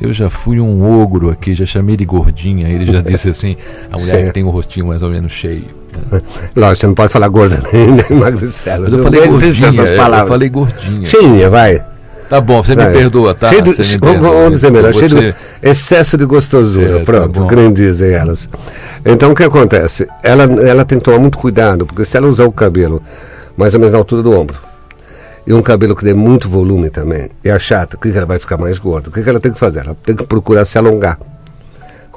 Eu 0.00 0.12
já 0.12 0.28
fui 0.28 0.60
um 0.60 1.00
ogro 1.02 1.30
aqui, 1.30 1.54
já 1.54 1.66
chamei 1.66 1.96
de 1.96 2.04
gordinha. 2.04 2.68
Ele 2.68 2.84
já 2.84 3.00
disse 3.00 3.28
assim: 3.30 3.56
a 3.92 3.96
mulher 3.96 4.26
que 4.26 4.32
tem 4.32 4.42
o 4.42 4.50
rostinho 4.50 4.86
mais 4.86 5.02
ou 5.04 5.10
menos 5.10 5.32
cheio. 5.32 5.66
Lógico, 6.54 6.80
você 6.80 6.86
não 6.88 6.94
pode 6.94 7.12
falar 7.12 7.28
gorda 7.28 7.62
nem. 7.72 8.18
Mas 8.18 8.66
eu 8.66 8.80
Não 8.90 9.02
falei 9.04 9.22
existe 9.22 9.60
gordinha, 9.60 9.68
essas 9.68 9.88
eu 9.90 9.96
palavras. 9.96 10.28
falei 10.28 10.48
gordinha. 10.48 11.04
Cheinha, 11.08 11.48
vai. 11.50 11.80
Tá 12.28 12.40
bom, 12.40 12.62
você 12.62 12.76
me 12.76 12.84
perdoa, 12.86 13.34
tá? 13.34 13.48
Cheio 13.48 13.64
me 13.64 13.72
vamos, 13.72 13.98
perdoa. 13.98 14.30
vamos 14.30 14.52
dizer 14.52 14.70
melhor, 14.70 14.92
cheio 14.92 15.08
Você- 15.08 15.32
de 15.32 15.34
excesso 15.62 16.18
de 16.18 16.24
gostosura. 16.26 16.96
É, 16.96 16.98
tá 16.98 17.04
Pronto, 17.04 17.72
dizem 17.72 18.12
elas. 18.12 18.48
Então 19.04 19.32
o 19.32 19.34
que 19.34 19.44
acontece? 19.44 20.06
Ela, 20.22 20.44
ela 20.44 20.84
tem 20.84 20.98
que 20.98 21.04
tomar 21.04 21.18
muito 21.18 21.38
cuidado, 21.38 21.86
porque 21.86 22.04
se 22.04 22.16
ela 22.16 22.26
usar 22.26 22.44
o 22.44 22.52
cabelo 22.52 23.02
mais 23.56 23.74
ou 23.74 23.80
menos 23.80 23.92
na 23.92 23.98
altura 23.98 24.22
do 24.22 24.32
ombro, 24.38 24.58
e 25.46 25.52
um 25.54 25.62
cabelo 25.62 25.96
que 25.96 26.04
dê 26.04 26.12
muito 26.12 26.48
volume 26.48 26.90
também, 26.90 27.30
e 27.42 27.50
a 27.50 27.58
chata, 27.58 27.96
o 27.96 28.00
que, 28.00 28.12
que 28.12 28.16
ela 28.16 28.26
vai 28.26 28.38
ficar 28.38 28.58
mais 28.58 28.78
gorda? 28.78 29.08
O 29.08 29.12
que, 29.12 29.22
que 29.22 29.28
ela 29.28 29.40
tem 29.40 29.50
que 29.50 29.58
fazer? 29.58 29.80
Ela 29.80 29.96
tem 30.04 30.14
que 30.14 30.24
procurar 30.26 30.64
se 30.66 30.76
alongar. 30.76 31.18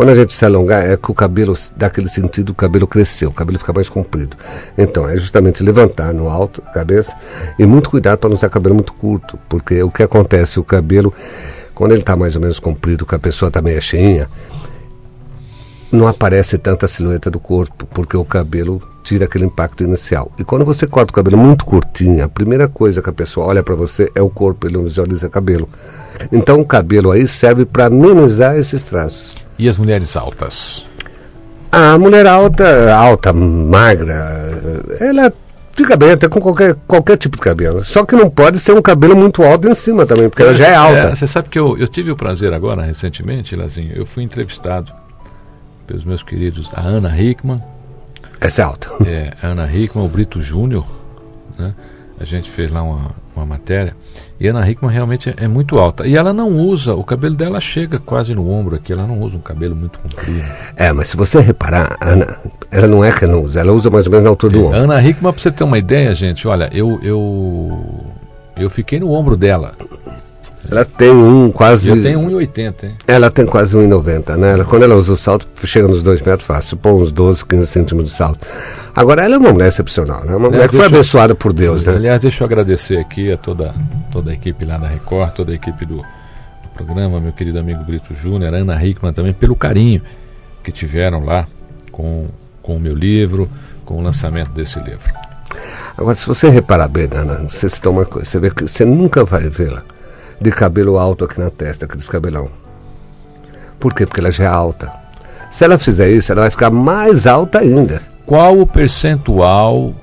Quando 0.02 0.10
a 0.10 0.16
gente 0.16 0.34
se 0.34 0.44
alongar, 0.44 0.84
é 0.84 0.98
que 0.98 1.12
o 1.12 1.14
cabelo, 1.14 1.56
dá 1.78 1.86
aquele 1.86 2.10
sentido, 2.10 2.50
o 2.50 2.56
cabelo 2.56 2.88
cresceu, 2.88 3.30
o 3.30 3.32
cabelo 3.32 3.60
fica 3.60 3.72
mais 3.72 3.88
comprido. 3.88 4.36
Então, 4.76 5.08
é 5.08 5.16
justamente 5.16 5.62
levantar 5.62 6.12
no 6.12 6.28
alto 6.28 6.60
da 6.60 6.72
cabeça 6.72 7.16
e 7.60 7.68
muito 7.68 7.92
cuidado 7.92 8.18
para 8.18 8.28
não 8.28 8.36
usar 8.36 8.50
cabelo 8.50 8.74
muito 8.74 8.94
curto, 8.94 9.38
porque 9.48 9.84
o 9.84 9.92
que 9.92 10.02
acontece, 10.02 10.60
o 10.60 10.64
cabelo, 10.64 11.14
quando 11.76 11.92
ele 11.92 12.00
está 12.00 12.16
mais 12.16 12.36
ou 12.36 12.42
menos 12.42 12.58
comprido, 12.58 13.06
que 13.06 13.14
a 13.14 13.20
pessoa 13.20 13.50
está 13.50 13.62
meio 13.62 13.80
cheinha, 13.80 14.28
não 15.92 16.08
aparece 16.08 16.58
tanta 16.58 16.88
silhueta 16.88 17.30
do 17.30 17.40
corpo, 17.40 17.86
porque 17.86 18.18
o 18.18 18.26
cabelo 18.26 18.82
tira 19.04 19.26
aquele 19.26 19.46
impacto 19.46 19.84
inicial. 19.84 20.32
E 20.40 20.44
quando 20.44 20.66
você 20.66 20.88
corta 20.88 21.12
o 21.12 21.16
cabelo 21.16 21.38
muito 21.38 21.64
curtinho, 21.64 22.26
a 22.26 22.28
primeira 22.28 22.68
coisa 22.68 23.04
que 23.04 23.10
a 23.12 23.14
pessoa 23.14 23.46
olha 23.46 23.62
para 23.62 23.76
você 23.76 24.12
é 24.16 24.22
o 24.22 24.32
corpo, 24.32 24.66
ele 24.66 24.78
não 24.78 24.84
visualiza 24.84 25.30
cabelo. 25.30 25.70
Então 26.32 26.60
o 26.60 26.66
cabelo 26.66 27.12
aí 27.12 27.28
serve 27.28 27.66
para 27.66 27.86
amenizar 27.86 28.58
esses 28.58 28.84
traços. 28.84 29.41
E 29.62 29.70
as 29.70 29.78
mulheres 29.78 30.18
altas? 30.18 30.88
A 31.72 31.96
mulher 31.96 32.26
alta, 32.26 32.92
alta, 32.96 33.32
magra, 33.32 34.42
ela 35.00 35.32
fica 35.72 35.96
bem 35.96 36.14
até 36.14 36.28
com 36.28 36.42
qualquer, 36.42 36.76
qualquer 36.88 37.16
tipo 37.16 37.38
de 37.38 37.44
cabelo. 37.44 37.86
Só 37.86 38.04
que 38.04 38.16
não 38.16 38.28
pode 38.28 38.60
ser 38.60 38.72
um 38.74 38.82
cabelo 38.82 39.16
muito 39.16 39.44
alto 39.44 39.70
em 39.70 39.76
cima 39.76 40.04
também, 40.04 40.30
porque 40.30 40.42
ela 40.42 40.56
já 40.56 40.68
é 40.68 40.74
alta. 40.76 41.16
Você 41.16 41.28
sabe 41.28 41.50
que 41.50 41.60
eu, 41.60 41.78
eu 41.78 41.88
tive 41.88 42.10
o 42.10 42.16
prazer 42.16 42.52
agora, 42.54 42.82
recentemente, 42.82 43.56
Lazinho, 43.56 43.94
eu 43.96 44.04
fui 44.04 44.24
entrevistado 44.24 44.92
pelos 45.86 46.04
meus 46.04 46.24
queridos, 46.24 46.68
a 46.74 46.82
Ana 46.82 47.16
Hickman, 47.22 47.62
Essa 48.40 48.64
é 48.64 48.66
alta. 48.66 48.90
é, 49.06 49.34
Ana 49.44 49.72
Hickman, 49.72 50.04
o 50.04 50.10
Brito 50.10 50.42
Júnior, 50.42 50.88
né? 51.58 51.74
A 52.20 52.24
gente 52.24 52.52
fez 52.52 52.70
lá 52.70 52.84
uma, 52.84 53.12
uma 53.36 53.46
matéria. 53.46 53.96
E 54.40 54.48
a 54.48 54.52
Ana 54.52 54.70
Hickman 54.70 54.92
realmente 54.92 55.30
é, 55.30 55.46
é 55.46 55.48
muito 55.48 55.80
alta. 55.80 56.06
E 56.06 56.16
ela 56.16 56.32
não 56.32 56.50
usa, 56.52 56.94
o 56.94 57.04
cabelo 57.04 57.36
dela 57.36 57.60
chega 57.60 57.98
quase 57.98 58.36
no 58.36 58.48
ombro 58.48 58.76
aqui, 58.76 58.94
ela 58.94 59.08
não 59.08 59.20
usa 59.22 59.38
um 59.38 59.42
cabelo 59.42 59.76
muito 59.76 59.98
comprido. 59.98 60.44
É, 60.76 60.92
mas 60.92 61.08
se 61.08 61.18
você 61.18 61.40
reparar, 61.40 61.98
Ana, 62.00 62.38
ela 62.70 62.88
não 62.88 63.04
é 63.04 63.12
que 63.12 63.24
ela 63.24 63.34
não 63.34 63.44
usa, 63.44 63.60
ela 63.60 63.72
usa 63.72 63.90
mais 63.90 64.06
ou 64.06 64.12
menos 64.12 64.24
na 64.24 64.30
altura 64.30 64.54
do 64.54 64.60
A 64.60 64.68
ombro. 64.68 64.80
Ana 64.80 65.04
Hickman, 65.04 65.34
pra 65.34 65.42
você 65.42 65.52
ter 65.52 65.64
uma 65.64 65.80
ideia, 65.80 66.14
gente, 66.14 66.48
olha, 66.48 66.70
eu, 66.72 67.00
eu, 67.02 68.06
eu 68.56 68.70
fiquei 68.70 69.00
no 69.00 69.12
ombro 69.12 69.36
dela. 69.36 69.74
Ela 70.72 70.86
tem 70.86 71.10
um 71.12 71.52
quase. 71.52 71.90
Eu 71.90 72.02
tenho 72.02 72.20
1,80, 72.22 72.84
hein? 72.86 72.96
Ela 73.06 73.30
tem 73.30 73.46
quase 73.46 73.76
1,90, 73.76 74.38
né? 74.38 74.54
Ela, 74.54 74.64
quando 74.64 74.84
ela 74.84 74.96
usa 74.96 75.12
o 75.12 75.18
salto, 75.18 75.46
chega 75.66 75.86
nos 75.86 76.02
2 76.02 76.22
metros 76.22 76.44
fácil, 76.48 76.78
põe 76.78 76.94
uns 76.94 77.12
12, 77.12 77.46
15 77.46 77.68
centímetros 77.68 78.12
de 78.12 78.16
salto. 78.18 78.48
Agora, 78.96 79.22
ela 79.24 79.36
é 79.36 79.38
uma 79.38 79.52
mulher 79.52 79.68
excepcional, 79.68 80.24
né? 80.24 80.34
Uma 80.34 80.50
mulher 80.50 80.70
que 80.70 80.76
foi 80.76 80.80
deixa 80.80 80.94
eu- 80.96 80.98
abençoada 81.00 81.36
por 81.36 81.52
Deus, 81.52 81.84
né? 81.84 81.94
Aliás, 81.94 82.22
deixa 82.22 82.42
eu 82.42 82.46
agradecer 82.46 82.98
aqui 82.98 83.30
a 83.32 83.38
toda, 83.38 83.76
toda 84.12 84.32
a 84.32 84.34
equipe 84.34 84.64
lá 84.64 84.78
da 84.78 84.88
Record, 84.88 85.34
toda 85.34 85.52
a 85.52 85.56
equipe 85.56 85.86
do, 85.86 85.98
do 85.98 86.70
programa, 86.74 87.20
meu 87.20 87.34
querido 87.34 87.60
amigo 87.60 87.84
Brito 87.84 88.16
Júnior, 88.16 88.54
Ana 88.54 88.82
Hickman 88.84 89.12
também, 89.12 89.34
pelo 89.34 89.58
carinho 89.58 90.02
que 90.64 90.72
tiveram 90.72 91.26
lá 91.26 91.48
com, 91.92 92.28
com 92.62 92.78
o 92.78 92.80
meu 92.80 92.96
livro, 92.96 93.50
com 93.86 93.98
o 93.98 94.02
lançamento 94.02 94.52
desse 94.52 94.80
livro. 94.80 95.12
Agora, 95.98 96.16
se 96.16 96.26
você 96.26 96.48
reparar 96.50 96.88
bem, 96.88 97.10
Ana, 97.14 97.46
você 97.50 97.70
se 97.70 97.82
toma 97.82 98.00
uma 98.00 98.06
coisa, 98.06 98.26
você 98.26 98.40
vê 98.40 98.50
que 98.50 98.64
você 98.64 98.86
nunca 98.86 99.26
vai 99.26 99.50
vê-la 99.50 99.84
de 100.42 100.52
cabelo 100.52 100.98
alto 100.98 101.24
aqui 101.26 101.40
na 101.40 101.50
testa, 101.50 101.86
aqueles 101.86 102.10
cabelão. 102.10 102.50
Por 103.80 103.94
quê? 103.94 104.06
Porque 104.06 104.20
ela 104.20 104.32
já 104.32 104.44
é 104.46 104.48
alta. 104.48 104.92
Se 105.52 105.64
ela 105.64 105.78
fizer 105.78 106.10
isso, 106.10 106.32
ela 106.32 106.42
vai 106.42 106.50
ficar 106.52 106.70
mais 106.72 107.28
alta 107.28 107.60
ainda. 107.60 108.02
Qual 108.26 108.60
o 108.60 108.66
percentual 108.68 109.94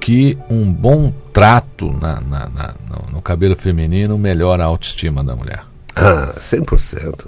que 0.00 0.36
um 0.50 0.70
bom 0.72 1.12
trato 1.32 1.90
na, 2.00 2.20
na- 2.20 2.48
na- 2.48 2.74
no, 2.88 3.12
no 3.14 3.22
cabelo 3.22 3.56
feminino 3.56 4.16
melhora 4.18 4.62
a 4.64 4.66
autoestima 4.66 5.22
da 5.24 5.34
mulher? 5.36 5.62
Ah, 5.96 6.34
100%. 6.38 7.26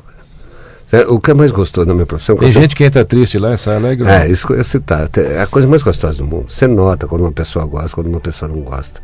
Cê- 0.87 1.05
O 1.07 1.19
que 1.21 1.31
é 1.31 1.35
mais 1.35 1.51
gostoso 1.51 1.87
na 1.87 1.95
minha 1.95 2.07
profissão... 2.07 2.37
Tem 2.37 2.51
gente 2.51 2.75
que 2.77 2.85
entra 2.85 3.05
triste 3.05 3.39
lá 3.39 3.55
e 3.55 3.59
sai 3.59 3.77
alegre. 3.77 4.07
É, 4.09 4.29
isso 4.29 4.47
que 4.47 4.53
eu 4.53 4.59
ia 4.59 4.65
citar. 4.65 5.09
É 5.17 5.41
a 5.43 5.47
coisa 5.47 5.67
mais 5.67 5.83
gostosa 5.83 6.19
do 6.19 6.27
mundo. 6.27 6.51
Você 6.51 6.67
nota 6.67 7.07
quando 7.07 7.23
uma 7.23 7.33
pessoa 7.33 7.65
gosta, 7.65 7.95
quando 7.95 8.09
uma 8.09 8.21
pessoa 8.21 8.49
não 8.51 8.61
gosta. 8.61 9.01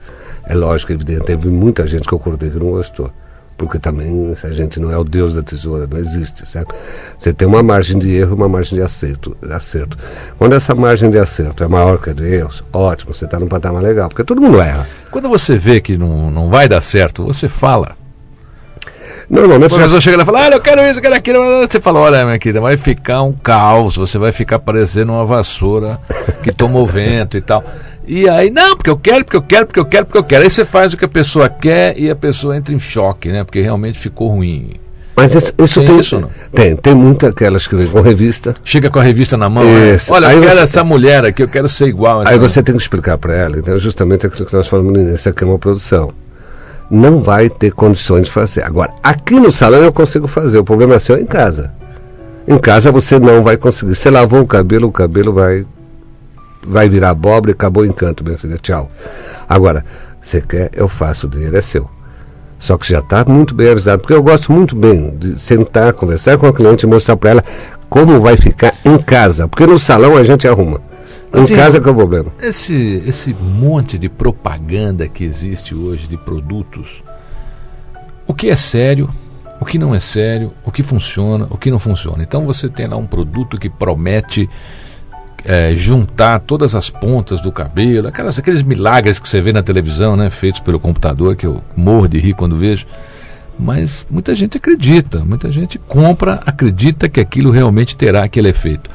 É 0.48 0.54
lógico, 0.54 0.92
evidente. 0.92 1.26
Teve 1.26 1.48
muita 1.48 1.86
gente 1.86 2.08
que 2.08 2.12
eu 2.12 2.18
acordei 2.18 2.50
que 2.50 2.58
não 2.58 2.70
gostou. 2.70 3.12
Porque 3.58 3.76
também 3.78 4.34
a 4.42 4.52
gente 4.52 4.78
não 4.78 4.90
é 4.92 4.96
o 4.96 5.02
deus 5.02 5.34
da 5.34 5.42
tesoura, 5.42 5.86
não 5.90 5.98
existe, 5.98 6.48
certo? 6.48 6.72
Você 7.18 7.32
tem 7.32 7.46
uma 7.46 7.60
margem 7.60 7.98
de 7.98 8.14
erro 8.14 8.30
e 8.30 8.34
uma 8.34 8.48
margem 8.48 8.78
de 8.78 8.84
acerto, 8.84 9.36
acerto. 9.50 9.98
Quando 10.38 10.54
essa 10.54 10.76
margem 10.76 11.10
de 11.10 11.18
acerto 11.18 11.64
é 11.64 11.66
maior 11.66 11.98
que 11.98 12.08
a 12.08 12.12
de 12.12 12.24
erros, 12.24 12.62
ótimo, 12.72 13.12
você 13.12 13.24
está 13.24 13.36
num 13.38 13.48
patamar 13.48 13.82
legal, 13.82 14.08
porque 14.08 14.22
todo 14.22 14.40
mundo 14.40 14.60
erra. 14.60 14.86
Quando 15.10 15.28
você 15.28 15.56
vê 15.56 15.80
que 15.80 15.98
não, 15.98 16.30
não 16.30 16.48
vai 16.48 16.68
dar 16.68 16.80
certo, 16.80 17.24
você 17.24 17.48
fala. 17.48 17.96
Normalmente, 19.28 19.74
O 19.74 19.76
professor 19.76 20.00
chega 20.00 20.16
lá 20.16 20.22
e 20.22 20.26
fala, 20.26 20.44
olha, 20.44 20.54
eu 20.54 20.60
quero 20.60 20.80
isso, 20.82 20.98
eu 21.00 21.02
quero 21.02 21.16
aquilo. 21.16 21.66
Você 21.66 21.80
fala, 21.80 21.98
olha, 21.98 22.24
minha 22.24 22.38
querida, 22.38 22.60
vai 22.60 22.76
ficar 22.76 23.22
um 23.22 23.32
caos, 23.32 23.96
você 23.96 24.16
vai 24.16 24.30
ficar 24.30 24.60
parecendo 24.60 25.12
uma 25.12 25.24
vassoura 25.24 26.00
que 26.42 26.52
tomou 26.52 26.86
vento 26.86 27.36
e 27.36 27.40
tal. 27.40 27.62
E 28.08 28.26
aí, 28.28 28.50
não, 28.50 28.74
porque 28.74 28.88
eu 28.88 28.96
quero, 28.96 29.24
porque 29.24 29.36
eu 29.36 29.42
quero, 29.42 29.66
porque 29.66 29.78
eu 29.80 29.84
quero, 29.84 30.06
porque 30.06 30.18
eu 30.18 30.24
quero. 30.24 30.42
Aí 30.44 30.50
você 30.50 30.64
faz 30.64 30.94
o 30.94 30.96
que 30.96 31.04
a 31.04 31.08
pessoa 31.08 31.48
quer 31.48 31.98
e 31.98 32.10
a 32.10 32.16
pessoa 32.16 32.56
entra 32.56 32.74
em 32.74 32.78
choque, 32.78 33.28
né? 33.30 33.44
Porque 33.44 33.60
realmente 33.60 33.98
ficou 33.98 34.28
ruim. 34.28 34.72
mas 35.14 35.34
isso, 35.34 35.52
isso 35.62 35.80
Tem 35.80 35.88
tem, 35.88 35.98
isso 36.00 36.28
tem, 36.52 36.76
tem 36.76 36.94
muitas 36.94 37.28
aquelas 37.30 37.66
que 37.66 37.76
vêm 37.76 37.86
com 37.88 38.00
revista. 38.00 38.54
Chega 38.64 38.88
com 38.88 38.98
a 38.98 39.02
revista 39.02 39.36
na 39.36 39.48
mão, 39.50 39.62
né? 39.62 39.94
Isso. 39.96 40.10
olha, 40.14 40.24
eu 40.26 40.30
Aí 40.30 40.40
quero 40.40 40.54
você- 40.54 40.60
essa 40.62 40.82
mulher 40.84 41.24
aqui, 41.26 41.42
eu 41.42 41.48
quero 41.48 41.68
ser 41.68 41.86
igual. 41.88 42.22
a 42.22 42.28
Aí 42.30 42.38
você 42.38 42.62
tem 42.62 42.74
que 42.74 42.80
explicar 42.80 43.18
para 43.18 43.34
ela, 43.34 43.58
então, 43.58 43.78
justamente 43.78 44.26
aquilo 44.26 44.46
que 44.46 44.54
nós 44.56 44.66
falamos 44.68 44.92
no 44.92 45.00
início, 45.00 45.30
aqui 45.30 45.44
é 45.44 45.46
uma 45.46 45.58
produção. 45.58 46.12
Não 46.90 47.22
vai 47.22 47.50
ter 47.50 47.72
condições 47.72 48.24
de 48.26 48.30
fazer. 48.30 48.62
Agora, 48.62 48.92
aqui 49.02 49.34
no 49.38 49.52
salão 49.52 49.82
eu 49.82 49.92
consigo 49.92 50.26
fazer, 50.26 50.56
o 50.58 50.64
problema 50.64 50.94
é 50.94 50.98
seu 50.98 51.18
em 51.20 51.26
casa. 51.26 51.70
Em 52.46 52.56
casa 52.56 52.90
você 52.90 53.18
não 53.18 53.42
vai 53.42 53.58
conseguir. 53.58 53.94
Você 53.94 54.08
lavou 54.08 54.40
o 54.40 54.46
cabelo, 54.46 54.88
o 54.88 54.92
cabelo 54.92 55.34
vai 55.34 55.66
vai 56.66 56.88
virar 56.88 57.10
abóbora 57.10 57.50
e 57.50 57.54
acabou 57.54 57.82
o 57.82 57.86
encanto, 57.86 58.24
minha 58.24 58.38
filha. 58.38 58.58
Tchau. 58.58 58.90
Agora, 59.48 59.84
você 60.20 60.40
quer, 60.40 60.70
eu 60.74 60.88
faço, 60.88 61.26
o 61.26 61.30
dinheiro 61.30 61.56
é 61.56 61.60
seu. 61.60 61.88
Só 62.58 62.76
que 62.76 62.88
já 62.88 62.98
está 62.98 63.24
muito 63.24 63.54
bem 63.54 63.70
avisado, 63.70 64.02
porque 64.02 64.14
eu 64.14 64.22
gosto 64.22 64.52
muito 64.52 64.74
bem 64.74 65.16
de 65.16 65.38
sentar, 65.38 65.92
conversar 65.92 66.36
com 66.38 66.46
a 66.46 66.52
cliente 66.52 66.84
e 66.84 66.88
mostrar 66.88 67.16
para 67.16 67.30
ela 67.30 67.44
como 67.88 68.20
vai 68.20 68.36
ficar 68.36 68.74
em 68.84 68.98
casa. 68.98 69.46
Porque 69.46 69.66
no 69.66 69.78
salão 69.78 70.16
a 70.16 70.24
gente 70.24 70.46
arruma. 70.46 70.80
Em 71.32 71.40
Assim, 71.40 71.54
casa 71.54 71.80
que 71.80 71.86
é 71.86 71.92
o 71.92 71.94
problema. 71.94 72.32
Esse, 72.40 73.02
esse 73.06 73.34
monte 73.34 73.98
de 73.98 74.08
propaganda 74.08 75.06
que 75.08 75.24
existe 75.24 75.74
hoje 75.74 76.06
de 76.06 76.16
produtos, 76.16 77.02
o 78.26 78.34
que 78.34 78.48
é 78.48 78.56
sério, 78.56 79.08
o 79.60 79.64
que 79.64 79.78
não 79.78 79.94
é 79.94 80.00
sério, 80.00 80.52
o 80.64 80.72
que 80.72 80.82
funciona, 80.82 81.46
o 81.50 81.56
que 81.56 81.70
não 81.70 81.78
funciona. 81.78 82.22
Então 82.22 82.46
você 82.46 82.68
tem 82.68 82.86
lá 82.86 82.96
um 82.96 83.06
produto 83.06 83.58
que 83.58 83.68
promete 83.68 84.48
é, 85.44 85.74
juntar 85.74 86.40
todas 86.40 86.74
as 86.74 86.90
pontas 86.90 87.40
do 87.40 87.52
cabelo, 87.52 88.08
aquelas, 88.08 88.38
aqueles 88.38 88.62
milagres 88.62 89.18
que 89.18 89.28
você 89.28 89.40
vê 89.40 89.52
na 89.52 89.62
televisão, 89.62 90.16
né, 90.16 90.30
feitos 90.30 90.60
pelo 90.60 90.80
computador, 90.80 91.36
que 91.36 91.46
eu 91.46 91.62
morro 91.76 92.08
de 92.08 92.18
rir 92.18 92.34
quando 92.34 92.56
vejo. 92.56 92.86
Mas 93.58 94.06
muita 94.08 94.34
gente 94.34 94.56
acredita, 94.56 95.24
muita 95.24 95.50
gente 95.50 95.78
compra, 95.78 96.40
acredita 96.46 97.08
que 97.08 97.18
aquilo 97.18 97.50
realmente 97.50 97.96
terá 97.96 98.22
aquele 98.22 98.48
efeito. 98.48 98.88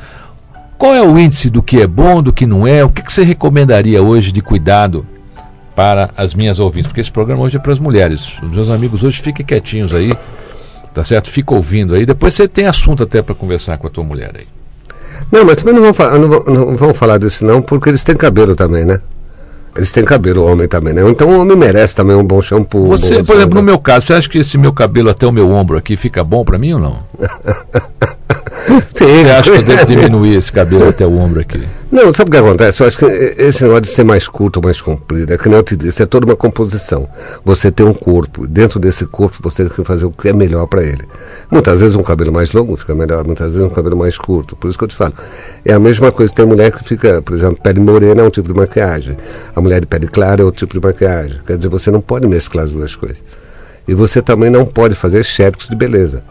Qual 0.77 0.93
é 0.93 1.01
o 1.01 1.17
índice 1.17 1.49
do 1.49 1.61
que 1.61 1.81
é 1.81 1.87
bom, 1.87 2.21
do 2.21 2.31
que 2.31 2.45
não 2.45 2.65
é? 2.65 2.83
O 2.83 2.89
que, 2.89 3.01
que 3.01 3.11
você 3.11 3.23
recomendaria 3.23 4.01
hoje 4.01 4.31
de 4.31 4.41
cuidado 4.41 5.05
para 5.75 6.11
as 6.15 6.33
minhas 6.33 6.59
ouvintes? 6.59 6.87
Porque 6.87 7.01
esse 7.01 7.11
programa 7.11 7.43
hoje 7.43 7.57
é 7.57 7.59
para 7.59 7.73
as 7.73 7.79
mulheres. 7.79 8.37
Os 8.41 8.51
meus 8.51 8.69
amigos 8.69 9.03
hoje 9.03 9.21
fiquem 9.21 9.45
quietinhos 9.45 9.93
aí, 9.93 10.13
tá 10.93 11.03
certo? 11.03 11.29
Fica 11.29 11.53
ouvindo 11.53 11.93
aí. 11.93 12.05
Depois 12.05 12.33
você 12.33 12.47
tem 12.47 12.65
assunto 12.65 13.03
até 13.03 13.21
para 13.21 13.35
conversar 13.35 13.77
com 13.77 13.87
a 13.87 13.89
tua 13.89 14.03
mulher 14.03 14.31
aí. 14.35 14.47
Não, 15.31 15.45
mas 15.45 15.57
também 15.57 15.73
não 15.73 15.81
vão, 15.81 15.93
falar, 15.93 16.19
não, 16.19 16.29
vão, 16.29 16.43
não 16.47 16.77
vão 16.77 16.93
falar 16.93 17.17
disso 17.17 17.45
não, 17.45 17.61
porque 17.61 17.89
eles 17.89 18.03
têm 18.03 18.15
cabelo 18.15 18.55
também, 18.55 18.85
né? 18.85 18.99
Eles 19.75 19.91
têm 19.91 20.03
cabelo, 20.05 20.43
o 20.43 20.45
homem 20.45 20.67
também, 20.67 20.93
né? 20.93 21.01
Então 21.09 21.27
o 21.29 21.39
homem 21.41 21.57
merece 21.57 21.95
também 21.95 22.15
um 22.15 22.23
bom 22.23 22.39
shampoo. 22.41 22.83
um 22.83 22.87
Você, 22.89 23.17
bom 23.17 23.23
por 23.25 23.35
exemplo, 23.35 23.35
no 23.35 23.37
desodorante. 23.37 23.65
meu 23.65 23.79
caso, 23.79 24.05
você 24.05 24.13
acha 24.13 24.29
que 24.29 24.37
esse 24.37 24.55
meu 24.57 24.71
cabelo 24.71 25.09
até 25.09 25.25
o 25.25 25.31
meu 25.31 25.49
ombro 25.49 25.77
aqui 25.77 25.97
fica 25.97 26.23
bom 26.23 26.45
para 26.45 26.59
mim 26.59 26.73
ou 26.73 26.79
não? 26.79 26.99
Você 28.93 29.29
acha 29.29 29.51
que 29.51 29.57
eu 29.57 29.63
devo 29.63 29.85
diminuir 29.85 30.37
esse 30.37 30.51
cabelo 30.51 30.87
até 30.87 31.05
o 31.05 31.17
ombro 31.17 31.41
aqui? 31.41 31.67
Não, 31.91 32.13
sabe 32.13 32.29
o 32.29 32.31
que 32.31 32.37
acontece? 32.37 32.81
Eu 32.81 32.87
acho 32.87 32.97
que 32.97 33.05
esse 33.05 33.63
negócio 33.63 33.81
de 33.81 33.87
ser 33.89 34.03
mais 34.03 34.27
curto 34.27 34.57
ou 34.57 34.63
mais 34.63 34.79
comprido, 34.79 35.33
é 35.33 35.37
que 35.37 35.49
nem 35.49 35.57
eu 35.57 35.63
te 35.63 35.75
disse, 35.75 36.01
é 36.01 36.05
toda 36.05 36.25
uma 36.25 36.35
composição. 36.35 37.07
Você 37.43 37.69
tem 37.69 37.85
um 37.85 37.93
corpo, 37.93 38.47
dentro 38.47 38.79
desse 38.79 39.05
corpo 39.05 39.37
você 39.41 39.65
tem 39.65 39.73
que 39.73 39.83
fazer 39.83 40.05
o 40.05 40.11
que 40.11 40.29
é 40.29 40.33
melhor 40.33 40.65
para 40.67 40.83
ele. 40.83 41.03
Muitas 41.51 41.81
vezes 41.81 41.95
um 41.95 42.03
cabelo 42.03 42.31
mais 42.31 42.51
longo 42.53 42.77
fica 42.77 42.95
melhor, 42.95 43.25
muitas 43.25 43.53
vezes 43.53 43.61
um 43.61 43.69
cabelo 43.69 43.97
mais 43.97 44.17
curto. 44.17 44.55
Por 44.55 44.69
isso 44.69 44.77
que 44.77 44.85
eu 44.85 44.89
te 44.89 44.95
falo. 44.95 45.13
É 45.65 45.73
a 45.73 45.79
mesma 45.79 46.11
coisa, 46.11 46.33
tem 46.33 46.45
mulher 46.45 46.71
que 46.71 46.83
fica, 46.83 47.21
por 47.21 47.35
exemplo, 47.35 47.59
pele 47.61 47.79
morena 47.79 48.21
é 48.21 48.25
um 48.25 48.29
tipo 48.29 48.51
de 48.51 48.57
maquiagem. 48.57 49.17
A 49.55 49.61
mulher 49.61 49.81
de 49.81 49.85
pele 49.85 50.07
clara 50.07 50.41
é 50.41 50.45
outro 50.45 50.65
tipo 50.65 50.79
de 50.79 50.85
maquiagem. 50.85 51.39
Quer 51.45 51.57
dizer, 51.57 51.67
você 51.67 51.91
não 51.91 52.01
pode 52.01 52.25
mesclar 52.27 52.65
as 52.65 52.71
duas 52.71 52.95
coisas. 52.95 53.21
E 53.87 53.93
você 53.93 54.21
também 54.21 54.49
não 54.49 54.65
pode 54.65 54.95
fazer 54.95 55.23
xéricos 55.23 55.67
de 55.67 55.75
beleza. 55.75 56.23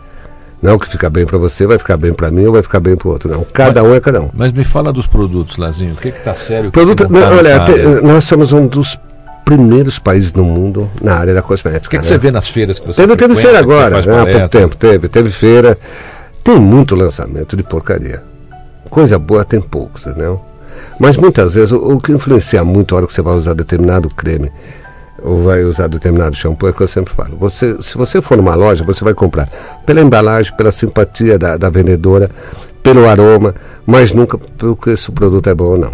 Não, 0.62 0.77
o 0.77 0.79
que 0.79 0.88
fica 0.88 1.11
bem 1.11 1.27
para 1.27 1.37
você 1.38 1.66
vai 1.66 1.77
ficar 1.77 1.96
bem 1.96 2.14
para 2.14 2.31
mim 2.31 2.46
ou 2.46 2.53
vai 2.53 2.62
ficar 2.62 2.79
bem 2.79 2.96
para 2.96 3.09
o 3.09 3.11
outro. 3.11 3.29
Não, 3.29 3.44
cada 3.53 3.83
um 3.83 3.92
é 3.94 3.98
cada 4.01 4.20
um. 4.20 4.31
Mas 4.33 4.53
me 4.53 4.62
fala 4.62 4.92
dos 4.92 5.09
produtos, 5.09 5.57
Lazinho. 5.57 5.94
O 5.94 5.96
que 5.96 6.12
que 6.12 6.20
tá 6.20 6.35
sério? 6.35 6.70
Produto, 6.70 7.07
que 7.07 7.12
não 7.12 7.20
tá 7.20 7.31
olha, 7.31 7.61
te- 7.64 8.01
nós 8.07 8.22
somos 8.25 8.53
um 8.53 8.68
dos 8.68 8.96
primeiros 9.44 9.98
países 9.98 10.33
no 10.33 10.44
mundo 10.44 10.88
na 11.03 11.16
área 11.16 11.35
da 11.35 11.42
cosmética. 11.42 11.88
O 11.88 11.90
que, 11.90 11.96
que 11.96 12.03
né? 12.05 12.09
você 12.09 12.16
vê 12.16 12.31
nas 12.31 12.48
feiras 12.48 12.79
que 12.79 12.87
você 12.87 13.03
Teve, 13.03 13.16
teve 13.16 13.35
feira 13.35 13.59
agora, 13.59 14.01
né, 14.03 14.20
há 14.20 14.27
pouco 14.27 14.48
tempo, 14.48 14.77
teve, 14.77 15.09
teve 15.09 15.31
feira. 15.31 15.77
Tem 16.44 16.57
muito 16.59 16.94
lançamento 16.94 17.57
de 17.57 17.62
porcaria. 17.64 18.22
Coisa 18.88 19.18
boa 19.18 19.44
tem 19.44 19.61
poucos, 19.61 20.07
entendeu? 20.07 20.40
Mas 20.98 21.16
muitas 21.16 21.55
vezes 21.55 21.72
o, 21.72 21.94
o 21.94 22.01
que 22.01 22.12
influencia 22.12 22.62
muito 22.64 22.94
a 22.94 22.98
hora 22.98 23.07
que 23.07 23.12
você 23.12 23.22
vai 23.22 23.35
usar 23.35 23.55
determinado 23.55 24.09
creme 24.11 24.51
ou 25.23 25.43
vai 25.45 25.63
usar 25.63 25.87
determinado 25.89 26.35
shampoo 26.35 26.69
é 26.69 26.73
que 26.73 26.81
eu 26.81 26.89
sempre 26.89 27.13
falo. 27.15 27.37
Você, 27.37 27.81
se 27.81 27.97
você 27.97 28.21
for 28.21 28.37
numa 28.37 28.55
loja, 28.55 28.85
você 28.85 29.05
vai 29.05 29.15
comprar 29.15 29.49
pela 29.87 30.01
embalagem, 30.01 30.55
pela 30.57 30.73
simpatia 30.73 31.39
da, 31.39 31.57
da 31.57 31.71
vendedora, 31.71 32.31
pelo 32.83 33.09
aroma, 33.09 33.55
mas 33.87 34.13
nunca 34.13 34.37
porque 34.37 34.97
se 34.97 35.09
o 35.09 35.13
produto 35.13 35.49
é 35.49 35.55
bom 35.55 35.65
ou 35.65 35.79
não. 35.79 35.93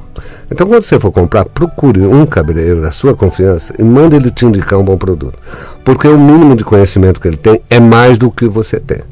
Então, 0.50 0.66
quando 0.66 0.82
você 0.82 0.98
for 0.98 1.12
comprar, 1.12 1.44
procure 1.44 2.00
um 2.00 2.24
cabeleireiro 2.24 2.80
da 2.80 2.90
sua 2.90 3.14
confiança 3.14 3.74
e 3.78 3.82
mande 3.82 4.16
ele 4.16 4.30
te 4.30 4.46
indicar 4.46 4.78
um 4.78 4.84
bom 4.84 4.96
produto. 4.96 5.38
Porque 5.84 6.08
o 6.08 6.18
mínimo 6.18 6.56
de 6.56 6.64
conhecimento 6.64 7.20
que 7.20 7.28
ele 7.28 7.36
tem 7.36 7.60
é 7.68 7.78
mais 7.78 8.16
do 8.16 8.30
que 8.30 8.48
você 8.48 8.80
tem. 8.80 9.02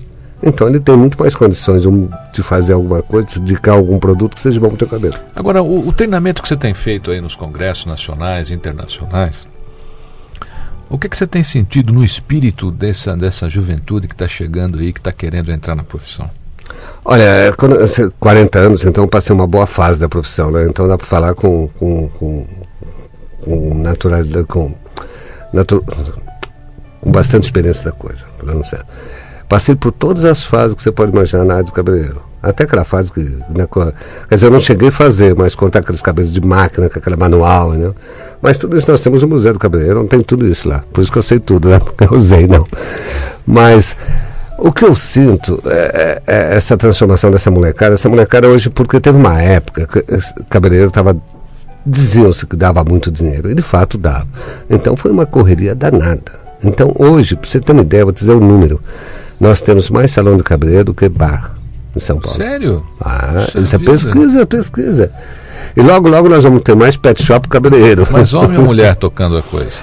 Então, 0.43 0.69
ele 0.69 0.79
tem 0.79 0.97
muito 0.97 1.19
mais 1.19 1.35
condições 1.35 1.83
de 2.33 2.43
fazer 2.43 2.75
alguma 2.75 3.03
coisa, 3.03 3.27
de 3.27 3.41
indicar 3.41 3.75
algum 3.75 3.99
produto 3.99 4.35
que 4.35 4.41
seja 4.41 4.61
bom 4.61 4.69
para 4.69 4.75
o 4.75 4.79
teu 4.79 4.89
cabelo. 4.89 5.15
Agora, 5.35 5.63
o, 5.63 5.89
o 5.89 5.93
treinamento 5.93 6.43
que 6.43 6.49
você 6.49 6.57
tem 6.57 6.73
feito 6.73 7.11
aí 7.11 7.21
nos 7.21 7.35
congressos 7.35 7.87
nacionais 7.87 8.51
e 8.51 8.55
internacionais, 8.55 9.47
o 10.89 10.99
que, 10.99 11.09
que 11.09 11.17
você 11.17 11.27
tem 11.27 11.43
sentido 11.43 11.93
no 11.93 12.05
espírito 12.05 12.71
dessa, 12.71 13.17
dessa 13.17 13.49
juventude 13.49 14.07
que 14.07 14.15
está 14.15 14.29
chegando 14.29 14.79
aí, 14.79 14.93
que 14.93 15.01
está 15.01 15.13
querendo 15.13 15.51
entrar 15.51 15.75
na 15.75 15.83
profissão? 15.83 16.31
Olha, 17.05 17.55
quando, 17.57 17.77
eu 17.77 17.89
sei, 17.89 18.11
40 18.19 18.59
anos, 18.59 18.85
então 18.85 19.07
passei 19.07 19.35
uma 19.35 19.47
boa 19.47 19.67
fase 19.67 20.01
da 20.01 20.09
profissão, 20.09 20.51
né? 20.51 20.65
Então 20.65 20.89
dá 20.89 20.97
para 20.97 21.07
falar 21.07 21.35
com, 21.35 21.69
com, 21.69 22.09
com, 22.09 22.47
com 23.43 23.75
naturalidade, 23.75 24.47
com, 24.47 24.75
natu, 25.53 25.85
com 27.01 27.11
bastante 27.11 27.45
experiência 27.45 27.85
da 27.85 27.93
coisa. 27.93 28.25
Falando 28.39 28.65
sério. 28.65 28.87
Passei 29.49 29.77
por 29.77 29.93
todas 29.93 30.25
as 30.25 30.45
fases 30.45 30.75
que 30.75 30.83
você 30.83 30.91
pode 30.91 31.13
imaginar 31.13 31.45
na 31.45 31.55
área 31.55 31.65
do 31.65 31.73
cabeleireiro. 31.73 32.21
Até 32.47 32.63
aquela 32.63 32.85
fase 32.85 33.11
que. 33.11 33.21
Né, 33.21 33.67
quer 34.29 34.35
dizer, 34.37 34.47
eu 34.47 34.51
não 34.53 34.61
cheguei 34.61 34.89
a 34.89 34.93
fazer, 34.93 35.35
mas 35.35 35.57
cortar 35.57 35.81
aqueles 35.81 36.01
cabelos 36.01 36.33
de 36.33 36.41
máquina, 36.41 36.89
com 36.89 36.99
aquela 36.99 37.17
manual, 37.17 37.73
né? 37.73 37.93
Mas 38.41 38.57
tudo 38.57 38.77
isso 38.77 38.89
nós 38.89 39.03
temos 39.03 39.21
no 39.23 39.29
Museu 39.29 39.53
do 39.53 39.59
Cabeleireiro, 39.59 39.99
não 39.99 40.07
tem 40.07 40.23
tudo 40.23 40.47
isso 40.47 40.69
lá. 40.69 40.85
Por 40.93 41.01
isso 41.01 41.11
que 41.11 41.19
eu 41.19 41.23
sei 41.23 41.41
tudo, 41.41 41.69
né? 41.69 41.81
Porque 41.83 42.05
eu 42.05 42.13
usei, 42.13 42.47
não. 42.47 42.65
Mas 43.45 43.97
o 44.59 44.71
que 44.71 44.85
eu 44.85 44.95
sinto 44.95 45.61
é, 45.67 46.23
é, 46.25 46.33
é 46.33 46.57
essa 46.57 46.77
transformação 46.77 47.33
dessa 47.33 47.51
molecada. 47.51 47.95
Essa 47.95 48.09
molecada 48.09 48.47
hoje, 48.47 48.71
porque 48.71 49.01
teve 49.01 49.19
uma 49.19 49.43
época 49.43 49.87
que 49.87 49.99
o 50.41 50.45
cabeleireiro 50.45 50.91
estava. 50.91 51.17
Diziam-se 51.85 52.47
que 52.47 52.57
dava 52.57 52.83
muito 52.85 53.11
dinheiro, 53.11 53.51
e 53.51 53.55
de 53.55 53.63
fato 53.63 53.99
dava. 53.99 54.27
Então 54.71 54.97
foi 54.97 55.11
uma 55.11 55.27
correria 55.27 55.75
danada. 55.75 56.33
Então 56.63 56.93
hoje, 56.97 57.35
para 57.35 57.49
você 57.49 57.59
ter 57.59 57.73
uma 57.73 57.83
ideia, 57.83 58.05
vou 58.05 58.13
dizer 58.13 58.33
o 58.33 58.39
um 58.39 58.47
número. 58.47 58.81
Nós 59.39 59.61
temos 59.61 59.91
mais 59.91 60.13
salão 60.13 60.37
de 60.37 60.45
cabeleireiro 60.45 60.87
do 60.87 60.95
que 60.95 61.09
bar 61.09 61.56
em 61.97 62.01
São 62.01 62.19
Paulo. 62.19 62.37
Sério? 62.37 62.87
Ah, 63.01 63.47
isso 63.55 63.75
é 63.75 63.79
pesquisa, 63.79 64.43
é 64.43 64.47
pesquisa. 64.47 65.13
E 65.77 65.81
logo, 65.81 66.09
logo 66.09 66.29
nós 66.29 66.45
vamos 66.45 66.63
ter 66.63 66.75
mais 66.75 66.97
pet 66.97 67.23
shop 67.23 67.49
cabeleireiro. 67.49 68.07
Mas 68.11 68.35
homem 68.35 68.59
ou 68.59 68.65
mulher 68.67 68.95
tocando 68.97 69.37
a 69.37 69.43
coisa? 69.43 69.77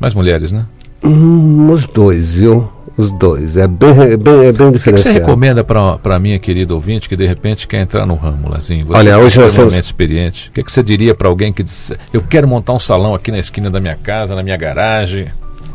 Mais 0.00 0.14
mulheres, 0.14 0.52
né? 0.52 0.66
Hum, 1.02 1.70
os 1.70 1.86
dois, 1.86 2.34
viu? 2.34 2.70
Os 2.96 3.10
dois. 3.12 3.56
É 3.56 3.66
bem, 3.66 3.90
é 3.90 4.16
bem, 4.16 4.46
é 4.46 4.52
bem 4.52 4.70
diferenciado. 4.70 4.78
O 4.90 4.94
que 4.94 5.00
você 5.00 5.12
recomenda 5.12 5.64
para 5.64 5.98
a 6.02 6.18
minha 6.18 6.38
querida 6.38 6.74
ouvinte 6.74 7.08
que 7.08 7.16
de 7.16 7.26
repente 7.26 7.66
quer 7.66 7.80
entrar 7.80 8.06
no 8.06 8.14
ramo, 8.14 8.48
Lazinho? 8.48 8.86
Você 8.86 8.98
Olha, 8.98 9.18
hoje 9.18 9.38
é 9.38 9.42
nós 9.42 9.54
temos... 9.54 9.76
experiente. 9.76 10.48
O 10.48 10.52
que, 10.52 10.62
que 10.62 10.70
você 10.70 10.82
diria 10.82 11.14
para 11.14 11.28
alguém 11.28 11.52
que 11.52 11.62
diz, 11.62 11.92
eu 12.12 12.22
quero 12.22 12.46
montar 12.46 12.72
um 12.72 12.78
salão 12.78 13.14
aqui 13.14 13.32
na 13.32 13.38
esquina 13.38 13.70
da 13.70 13.80
minha 13.80 13.96
casa, 13.96 14.34
na 14.34 14.42
minha 14.42 14.56
garagem? 14.56 15.26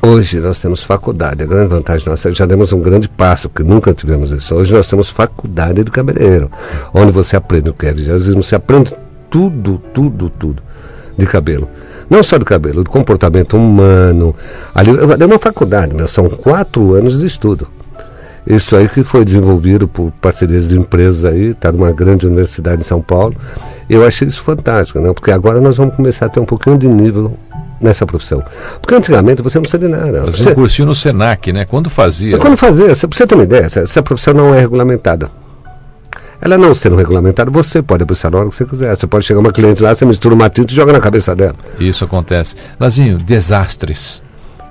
Hoje 0.01 0.39
nós 0.39 0.59
temos 0.59 0.81
faculdade. 0.81 1.43
A 1.43 1.45
grande 1.45 1.67
vantagem 1.67 2.07
nossa, 2.07 2.33
já 2.33 2.45
demos 2.45 2.71
um 2.71 2.81
grande 2.81 3.09
passo, 3.09 3.49
que 3.49 3.63
nunca 3.63 3.93
tivemos 3.93 4.31
isso. 4.31 4.55
Hoje 4.55 4.73
nós 4.73 4.87
temos 4.87 5.09
faculdade 5.09 5.83
de 5.83 5.91
cabeleireiro, 5.91 6.49
onde 6.93 7.11
você 7.11 7.35
aprende 7.35 7.69
o 7.69 7.73
que 7.73 7.85
é 7.85 7.93
vigilismo, 7.93 8.41
você 8.41 8.55
aprende 8.55 8.93
tudo, 9.29 9.81
tudo, 9.93 10.29
tudo 10.29 10.63
de 11.17 11.25
cabelo. 11.25 11.67
Não 12.09 12.23
só 12.23 12.37
de 12.37 12.45
cabelo, 12.45 12.83
de 12.83 12.89
comportamento 12.89 13.57
humano. 13.57 14.33
Ali 14.73 14.91
é 14.91 15.25
uma 15.25 15.37
faculdade, 15.37 15.93
mas 15.93 16.11
são 16.11 16.29
quatro 16.29 16.93
anos 16.93 17.19
de 17.19 17.25
estudo. 17.25 17.67
Isso 18.47 18.75
aí 18.75 18.87
que 18.87 19.03
foi 19.03 19.25
desenvolvido 19.25 19.87
por 19.87 20.11
parcerias 20.21 20.69
de 20.69 20.77
empresas 20.77 21.25
aí, 21.25 21.51
está 21.51 21.71
numa 21.71 21.91
grande 21.91 22.25
universidade 22.25 22.81
em 22.81 22.85
São 22.85 23.01
Paulo. 23.01 23.35
Eu 23.89 24.05
achei 24.05 24.27
isso 24.27 24.41
fantástico, 24.41 24.99
né? 24.99 25.11
porque 25.13 25.29
agora 25.29 25.59
nós 25.59 25.77
vamos 25.77 25.95
começar 25.95 26.27
a 26.27 26.29
ter 26.29 26.39
um 26.39 26.45
pouquinho 26.45 26.77
de 26.77 26.87
nível 26.87 27.37
nessa 27.81 28.05
profissão. 28.05 28.43
Porque 28.81 28.95
antigamente 28.95 29.41
você 29.41 29.57
não 29.57 29.63
precisa 29.63 29.79
de 29.79 29.87
nada. 29.87 30.25
Fazia 30.25 30.43
você... 30.43 30.51
um 30.51 30.55
cursinho 30.55 30.87
no 30.87 30.95
Senac, 30.95 31.51
né? 31.51 31.65
Quando 31.65 31.89
fazia. 31.89 32.37
Quando 32.37 32.57
fazia, 32.57 32.93
você, 32.93 33.07
você 33.07 33.27
ter 33.27 33.35
uma 33.35 33.43
ideia, 33.43 33.65
essa, 33.65 33.81
essa 33.81 34.03
profissão 34.03 34.33
não 34.33 34.53
é 34.53 34.59
regulamentada. 34.59 35.29
Ela 36.41 36.57
não 36.57 36.73
sendo 36.73 36.95
regulamentada, 36.95 37.51
você 37.51 37.81
pode 37.81 38.03
abrir 38.03 38.17
na 38.31 38.37
hora 38.37 38.49
que 38.49 38.55
você 38.55 38.65
quiser. 38.65 38.95
Você 38.95 39.05
pode 39.05 39.25
chegar 39.25 39.41
uma 39.41 39.51
cliente 39.51 39.83
lá, 39.83 39.93
você 39.93 40.05
mistura 40.05 40.33
uma 40.33 40.49
tinta 40.49 40.71
e 40.71 40.75
joga 40.75 40.93
na 40.93 40.99
cabeça 40.99 41.35
dela. 41.35 41.55
Isso 41.79 42.05
acontece. 42.05 42.55
Lazinho, 42.79 43.17
desastres. 43.17 44.21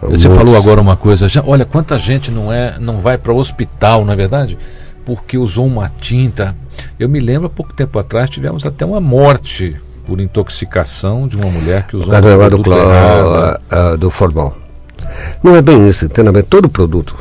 Você 0.01 0.31
falou 0.31 0.57
agora 0.57 0.81
uma 0.81 0.97
coisa, 0.97 1.29
já, 1.29 1.42
olha 1.44 1.64
quanta 1.64 1.99
gente 1.99 2.31
não 2.31 2.53
é, 2.53 2.79
não 2.79 3.01
vai 3.01 3.18
para 3.18 3.33
o 3.33 3.37
hospital, 3.37 4.05
não 4.05 4.12
é 4.12 4.16
verdade? 4.16 4.57
Porque 5.05 5.37
usou 5.37 5.66
uma 5.66 5.90
tinta. 6.01 6.55
Eu 6.99 7.09
me 7.09 7.18
lembro 7.18 7.49
há 7.49 7.51
pouco 7.51 7.73
tempo 7.73 7.99
atrás 7.99 8.31
tivemos 8.31 8.64
até 8.64 8.85
uma 8.85 9.01
morte 9.01 9.77
por 10.09 10.21
intoxicação 10.21 11.29
de 11.29 11.37
uma 11.37 11.51
mulher 11.51 11.87
que 11.87 11.94
usou 11.94 12.11
o 12.11 12.16
um 12.16 12.49
do, 12.62 12.71
uh, 12.71 13.92
uh, 13.92 13.99
do 13.99 14.11
formal. 14.11 14.57
Não 15.42 15.55
é 15.55 15.61
bem 15.61 15.87
isso, 15.87 16.07
entendeu? 16.07 16.42
Todo 16.42 16.66
produto. 16.66 17.14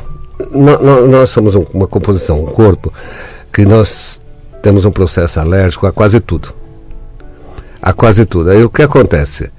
No, 0.50 0.78
no, 0.78 1.06
nós 1.06 1.28
somos 1.28 1.54
um, 1.54 1.66
uma 1.74 1.86
composição, 1.86 2.42
um 2.42 2.46
corpo, 2.46 2.90
que 3.52 3.66
nós 3.66 4.22
temos 4.62 4.86
um 4.86 4.90
processo 4.90 5.38
alérgico 5.38 5.86
a 5.86 5.92
quase 5.92 6.18
tudo. 6.18 6.54
A 7.82 7.92
quase 7.92 8.24
tudo. 8.24 8.50
Aí 8.50 8.64
o 8.64 8.70
que 8.70 8.82
acontece? 8.82 9.50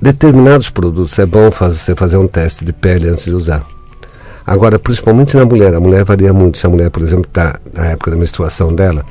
Determinados 0.00 0.70
produtos 0.70 1.18
é 1.18 1.26
bom 1.26 1.50
você 1.50 1.94
fazer 1.94 2.16
um 2.16 2.26
teste 2.26 2.64
de 2.64 2.72
pele 2.72 3.10
antes 3.10 3.24
de 3.24 3.34
usar. 3.34 3.66
Agora, 4.46 4.78
principalmente 4.78 5.36
na 5.36 5.44
mulher, 5.44 5.74
a 5.74 5.80
mulher 5.80 6.04
varia 6.04 6.32
muito. 6.32 6.56
Se 6.56 6.66
a 6.66 6.70
mulher, 6.70 6.88
por 6.90 7.02
exemplo, 7.02 7.26
está 7.28 7.60
na 7.74 7.88
época 7.88 8.12
da 8.12 8.16
menstruação 8.16 8.74
dela, 8.74 9.04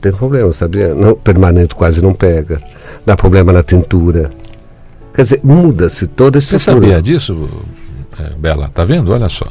tem 0.00 0.12
problema, 0.12 0.52
sabia? 0.52 0.94
Não, 0.94 1.14
permanente 1.14 1.74
quase 1.74 2.02
não 2.02 2.14
pega. 2.14 2.60
Dá 3.04 3.16
problema 3.16 3.52
na 3.52 3.62
tintura. 3.62 4.30
Quer 5.14 5.22
dizer, 5.22 5.40
muda-se 5.42 6.06
toda 6.06 6.38
a 6.38 6.40
estrutura. 6.40 6.74
Você 6.74 6.86
sabia 6.88 7.02
disso, 7.02 7.48
é, 8.18 8.30
Bela? 8.38 8.70
Tá 8.72 8.84
vendo? 8.84 9.12
Olha 9.12 9.28
só. 9.28 9.46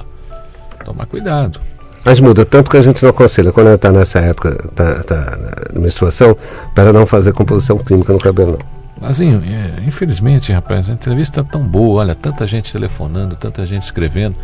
Toma 0.84 1.06
cuidado. 1.06 1.60
Mas 2.06 2.20
muda, 2.20 2.46
tanto 2.46 2.70
que 2.70 2.78
a 2.78 2.82
gente 2.82 3.02
não 3.02 3.10
aconselha, 3.10 3.52
quando 3.52 3.68
ela 3.68 3.76
está 3.76 3.92
nessa 3.92 4.20
época, 4.20 4.50
está 4.70 5.04
tá 5.04 5.38
na 5.74 5.82
menstruação, 5.82 6.38
para 6.76 6.94
não 6.94 7.08
fazer 7.08 7.34
composição 7.34 7.80
química 7.80 8.14
no 8.14 8.20
cabelo, 8.20 8.60
não. 8.60 8.76
Lazinho, 9.02 9.42
é, 9.44 9.84
infelizmente, 9.86 10.52
rapaz, 10.54 10.90
a 10.90 10.94
entrevista 10.94 11.42
está 11.42 11.52
tão 11.52 11.68
boa, 11.68 12.02
olha, 12.02 12.16
tanta 12.16 12.46
gente 12.46 12.72
telefonando, 12.72 13.36
tanta 13.36 13.66
gente 13.66 13.84
escrevendo, 13.84 14.36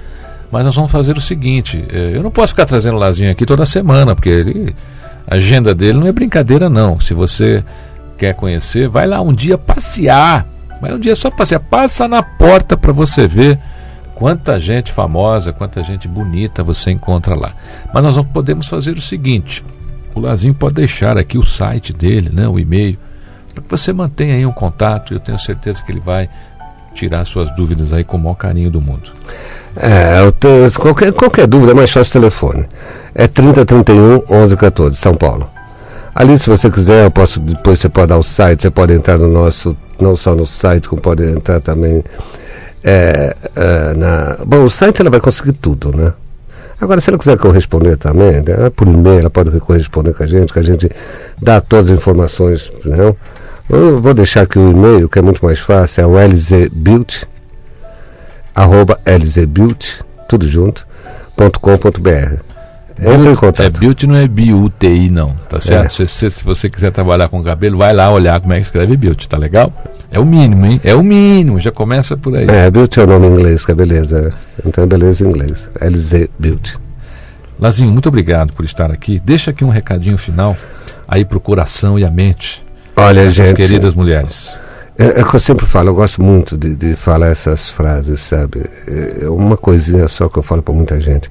mas 0.51 0.65
nós 0.65 0.75
vamos 0.75 0.91
fazer 0.91 1.15
o 1.15 1.21
seguinte, 1.21 1.85
é, 1.89 2.17
eu 2.17 2.23
não 2.23 2.31
posso 2.31 2.49
ficar 2.49 2.65
trazendo 2.65 2.95
o 2.95 2.99
Lazinho 2.99 3.31
aqui 3.31 3.45
toda 3.45 3.65
semana, 3.65 4.15
porque 4.15 4.29
ele 4.29 4.75
agenda 5.35 5.73
dele 5.73 5.99
não 5.99 6.07
é 6.07 6.11
brincadeira, 6.11 6.69
não. 6.69 6.99
Se 6.99 7.13
você 7.13 7.63
quer 8.17 8.35
conhecer, 8.35 8.87
vai 8.87 9.07
lá 9.07 9.21
um 9.21 9.33
dia 9.33 9.57
passear. 9.57 10.45
Vai 10.81 10.93
um 10.93 10.99
dia 10.99 11.15
só 11.15 11.29
passear. 11.29 11.59
Passa 11.59 12.07
na 12.07 12.21
porta 12.21 12.75
para 12.75 12.91
você 12.91 13.27
ver 13.27 13.59
quanta 14.15 14.59
gente 14.59 14.91
famosa, 14.91 15.53
quanta 15.53 15.81
gente 15.83 16.07
bonita 16.07 16.63
você 16.63 16.91
encontra 16.91 17.35
lá. 17.35 17.51
Mas 17.93 18.03
nós 18.03 18.25
podemos 18.27 18.67
fazer 18.67 18.91
o 18.91 19.01
seguinte: 19.01 19.63
o 20.13 20.19
Lazinho 20.19 20.53
pode 20.53 20.75
deixar 20.75 21.17
aqui 21.17 21.37
o 21.37 21.43
site 21.43 21.93
dele, 21.93 22.29
né, 22.29 22.47
o 22.47 22.59
e-mail, 22.59 22.99
para 23.53 23.63
que 23.63 23.69
você 23.69 23.93
mantenha 23.93 24.35
aí 24.35 24.45
um 24.45 24.51
contato. 24.51 25.13
Eu 25.13 25.19
tenho 25.19 25.39
certeza 25.39 25.81
que 25.81 25.91
ele 25.91 25.99
vai 25.99 26.29
tirar 26.93 27.25
suas 27.25 27.53
dúvidas 27.55 27.93
aí 27.93 28.03
com 28.03 28.17
o 28.17 28.19
maior 28.19 28.35
carinho 28.35 28.69
do 28.69 28.81
mundo. 28.81 29.11
É, 29.75 30.29
tenho, 30.39 30.71
qualquer, 30.73 31.13
qualquer 31.13 31.47
dúvida 31.47 31.71
é 31.71 31.75
mais 31.75 31.91
fácil 31.91 32.13
telefone. 32.13 32.65
É 33.15 33.27
3031 33.27 34.23
1114, 34.29 34.95
São 34.97 35.13
Paulo. 35.15 35.49
Ali, 36.13 36.37
se 36.37 36.49
você 36.49 36.69
quiser, 36.69 37.05
eu 37.05 37.11
posso, 37.11 37.39
depois 37.39 37.79
você 37.79 37.87
pode 37.87 38.07
dar 38.07 38.17
o 38.17 38.23
site, 38.23 38.63
você 38.63 38.69
pode 38.69 38.93
entrar 38.93 39.17
no 39.17 39.29
nosso, 39.29 39.75
não 39.99 40.15
só 40.15 40.35
no 40.35 40.45
site, 40.45 40.89
como 40.89 41.01
pode 41.01 41.23
entrar 41.23 41.61
também 41.61 42.03
é, 42.83 43.35
é, 43.55 43.93
na. 43.93 44.37
Bom, 44.45 44.65
o 44.65 44.69
site 44.69 44.99
ela 45.01 45.09
vai 45.09 45.21
conseguir 45.21 45.53
tudo, 45.53 45.95
né? 45.95 46.13
Agora, 46.79 46.99
se 46.99 47.09
ela 47.09 47.19
quiser 47.19 47.37
corresponder 47.37 47.95
também, 47.95 48.41
né, 48.41 48.71
por 48.75 48.87
e-mail, 48.87 49.19
ela 49.19 49.29
pode 49.29 49.57
corresponder 49.59 50.15
com 50.15 50.23
a 50.23 50.27
gente, 50.27 50.51
que 50.51 50.57
a 50.57 50.63
gente 50.63 50.89
dá 51.39 51.61
todas 51.61 51.91
as 51.91 51.97
informações, 51.97 52.71
não? 52.83 53.15
Eu 53.69 54.01
vou 54.01 54.13
deixar 54.13 54.41
aqui 54.41 54.59
o 54.59 54.71
e-mail, 54.71 55.07
que 55.07 55.19
é 55.19 55.21
muito 55.21 55.43
mais 55.43 55.59
fácil, 55.59 56.01
é 56.01 56.05
o 56.05 56.17
lzbuilt, 56.27 57.23
arroba 58.53 58.99
lzbuilt, 59.05 60.01
tudo 60.27 60.47
junto, 60.47 60.85
ponto. 61.35 61.59
Entra 63.01 63.31
em 63.31 63.35
contato. 63.35 63.65
É 63.65 63.69
Built 63.69 64.03
não 64.03 64.15
é 64.15 64.27
B-U-T-I 64.27 65.09
não, 65.09 65.29
tá 65.49 65.59
certo? 65.59 65.85
É. 65.85 65.89
Se, 65.89 66.07
se, 66.07 66.29
se, 66.29 66.43
você 66.43 66.69
quiser 66.69 66.91
trabalhar 66.91 67.29
com 67.29 67.43
cabelo, 67.43 67.79
vai 67.79 67.93
lá 67.93 68.11
olhar 68.11 68.39
como 68.39 68.53
é 68.53 68.57
que 68.57 68.61
escreve 68.61 68.95
Built, 68.95 69.25
tá 69.25 69.37
legal? 69.37 69.73
É 70.11 70.19
o 70.19 70.25
mínimo, 70.25 70.65
hein? 70.67 70.79
É 70.83 70.93
o 70.93 71.01
mínimo, 71.01 71.59
já 71.59 71.71
começa 71.71 72.15
por 72.15 72.35
aí. 72.35 72.45
É, 72.47 72.69
Built 72.69 72.95
é 72.97 73.03
o 73.03 73.07
nome 73.07 73.27
em 73.27 73.31
inglês, 73.31 73.65
que 73.65 73.71
é 73.71 73.75
beleza. 73.75 74.33
Então 74.63 74.83
é 74.83 74.87
beleza 74.87 75.25
em 75.25 75.29
inglês. 75.29 75.67
LZ 75.81 76.29
Built. 76.37 76.75
Lazinho, 77.59 77.91
muito 77.91 78.07
obrigado 78.07 78.53
por 78.53 78.65
estar 78.65 78.91
aqui. 78.91 79.19
Deixa 79.19 79.49
aqui 79.49 79.63
um 79.63 79.69
recadinho 79.69 80.17
final 80.17 80.55
aí 81.07 81.25
pro 81.25 81.39
coração 81.39 81.97
e 81.97 82.05
a 82.05 82.11
mente 82.11 82.63
Olha, 83.01 83.29
gente. 83.31 83.53
queridas 83.55 83.95
mulheres. 83.95 84.57
É, 84.97 85.21
é 85.21 85.23
que 85.23 85.35
eu 85.35 85.39
sempre 85.39 85.65
falo, 85.65 85.89
eu 85.89 85.95
gosto 85.95 86.21
muito 86.21 86.55
de, 86.55 86.75
de 86.75 86.95
falar 86.95 87.27
essas 87.27 87.69
frases, 87.69 88.21
sabe? 88.21 88.69
É, 88.87 89.25
é 89.25 89.29
uma 89.29 89.57
coisinha 89.57 90.07
só 90.07 90.29
que 90.29 90.37
eu 90.37 90.43
falo 90.43 90.61
para 90.61 90.73
muita 90.73 91.01
gente. 91.01 91.29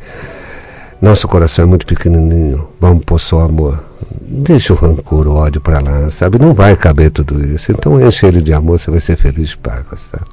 Nosso 1.00 1.28
coração 1.28 1.64
é 1.64 1.66
muito 1.66 1.86
pequenininho, 1.86 2.68
vamos 2.80 3.04
pôr 3.04 3.18
só 3.18 3.40
amor. 3.40 3.82
Deixa 4.20 4.72
o 4.72 4.76
rancor, 4.76 5.26
o 5.26 5.34
ódio 5.36 5.60
para 5.60 5.80
lá, 5.80 6.10
sabe? 6.10 6.38
Não 6.38 6.52
vai 6.52 6.76
caber 6.76 7.10
tudo 7.10 7.42
isso. 7.42 7.72
Então 7.72 8.00
enche 8.00 8.26
ele 8.26 8.42
de 8.42 8.52
amor, 8.52 8.78
você 8.78 8.90
vai 8.90 9.00
ser 9.00 9.16
feliz, 9.16 9.54
paga, 9.54 9.96
sabe? 9.96 10.24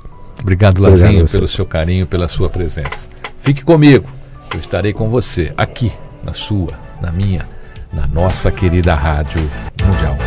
Obrigado, 0.42 0.82
Lazinho, 0.82 1.10
Obrigado 1.10 1.32
pelo 1.32 1.48
seu 1.48 1.66
carinho, 1.66 2.08
pela 2.08 2.28
sua 2.28 2.50
presença. 2.50 3.08
Fique 3.40 3.64
comigo, 3.64 4.06
eu 4.54 4.60
estarei 4.60 4.94
com 4.94 5.10
você 5.10 5.54
aqui, 5.56 5.92
na 6.24 6.34
sua, 6.34 6.74
na 7.02 7.12
minha, 7.12 7.48
na 7.94 8.08
nossa 8.08 8.52
querida 8.52 8.94
Rádio 8.94 9.42
Mundial. 9.82 10.27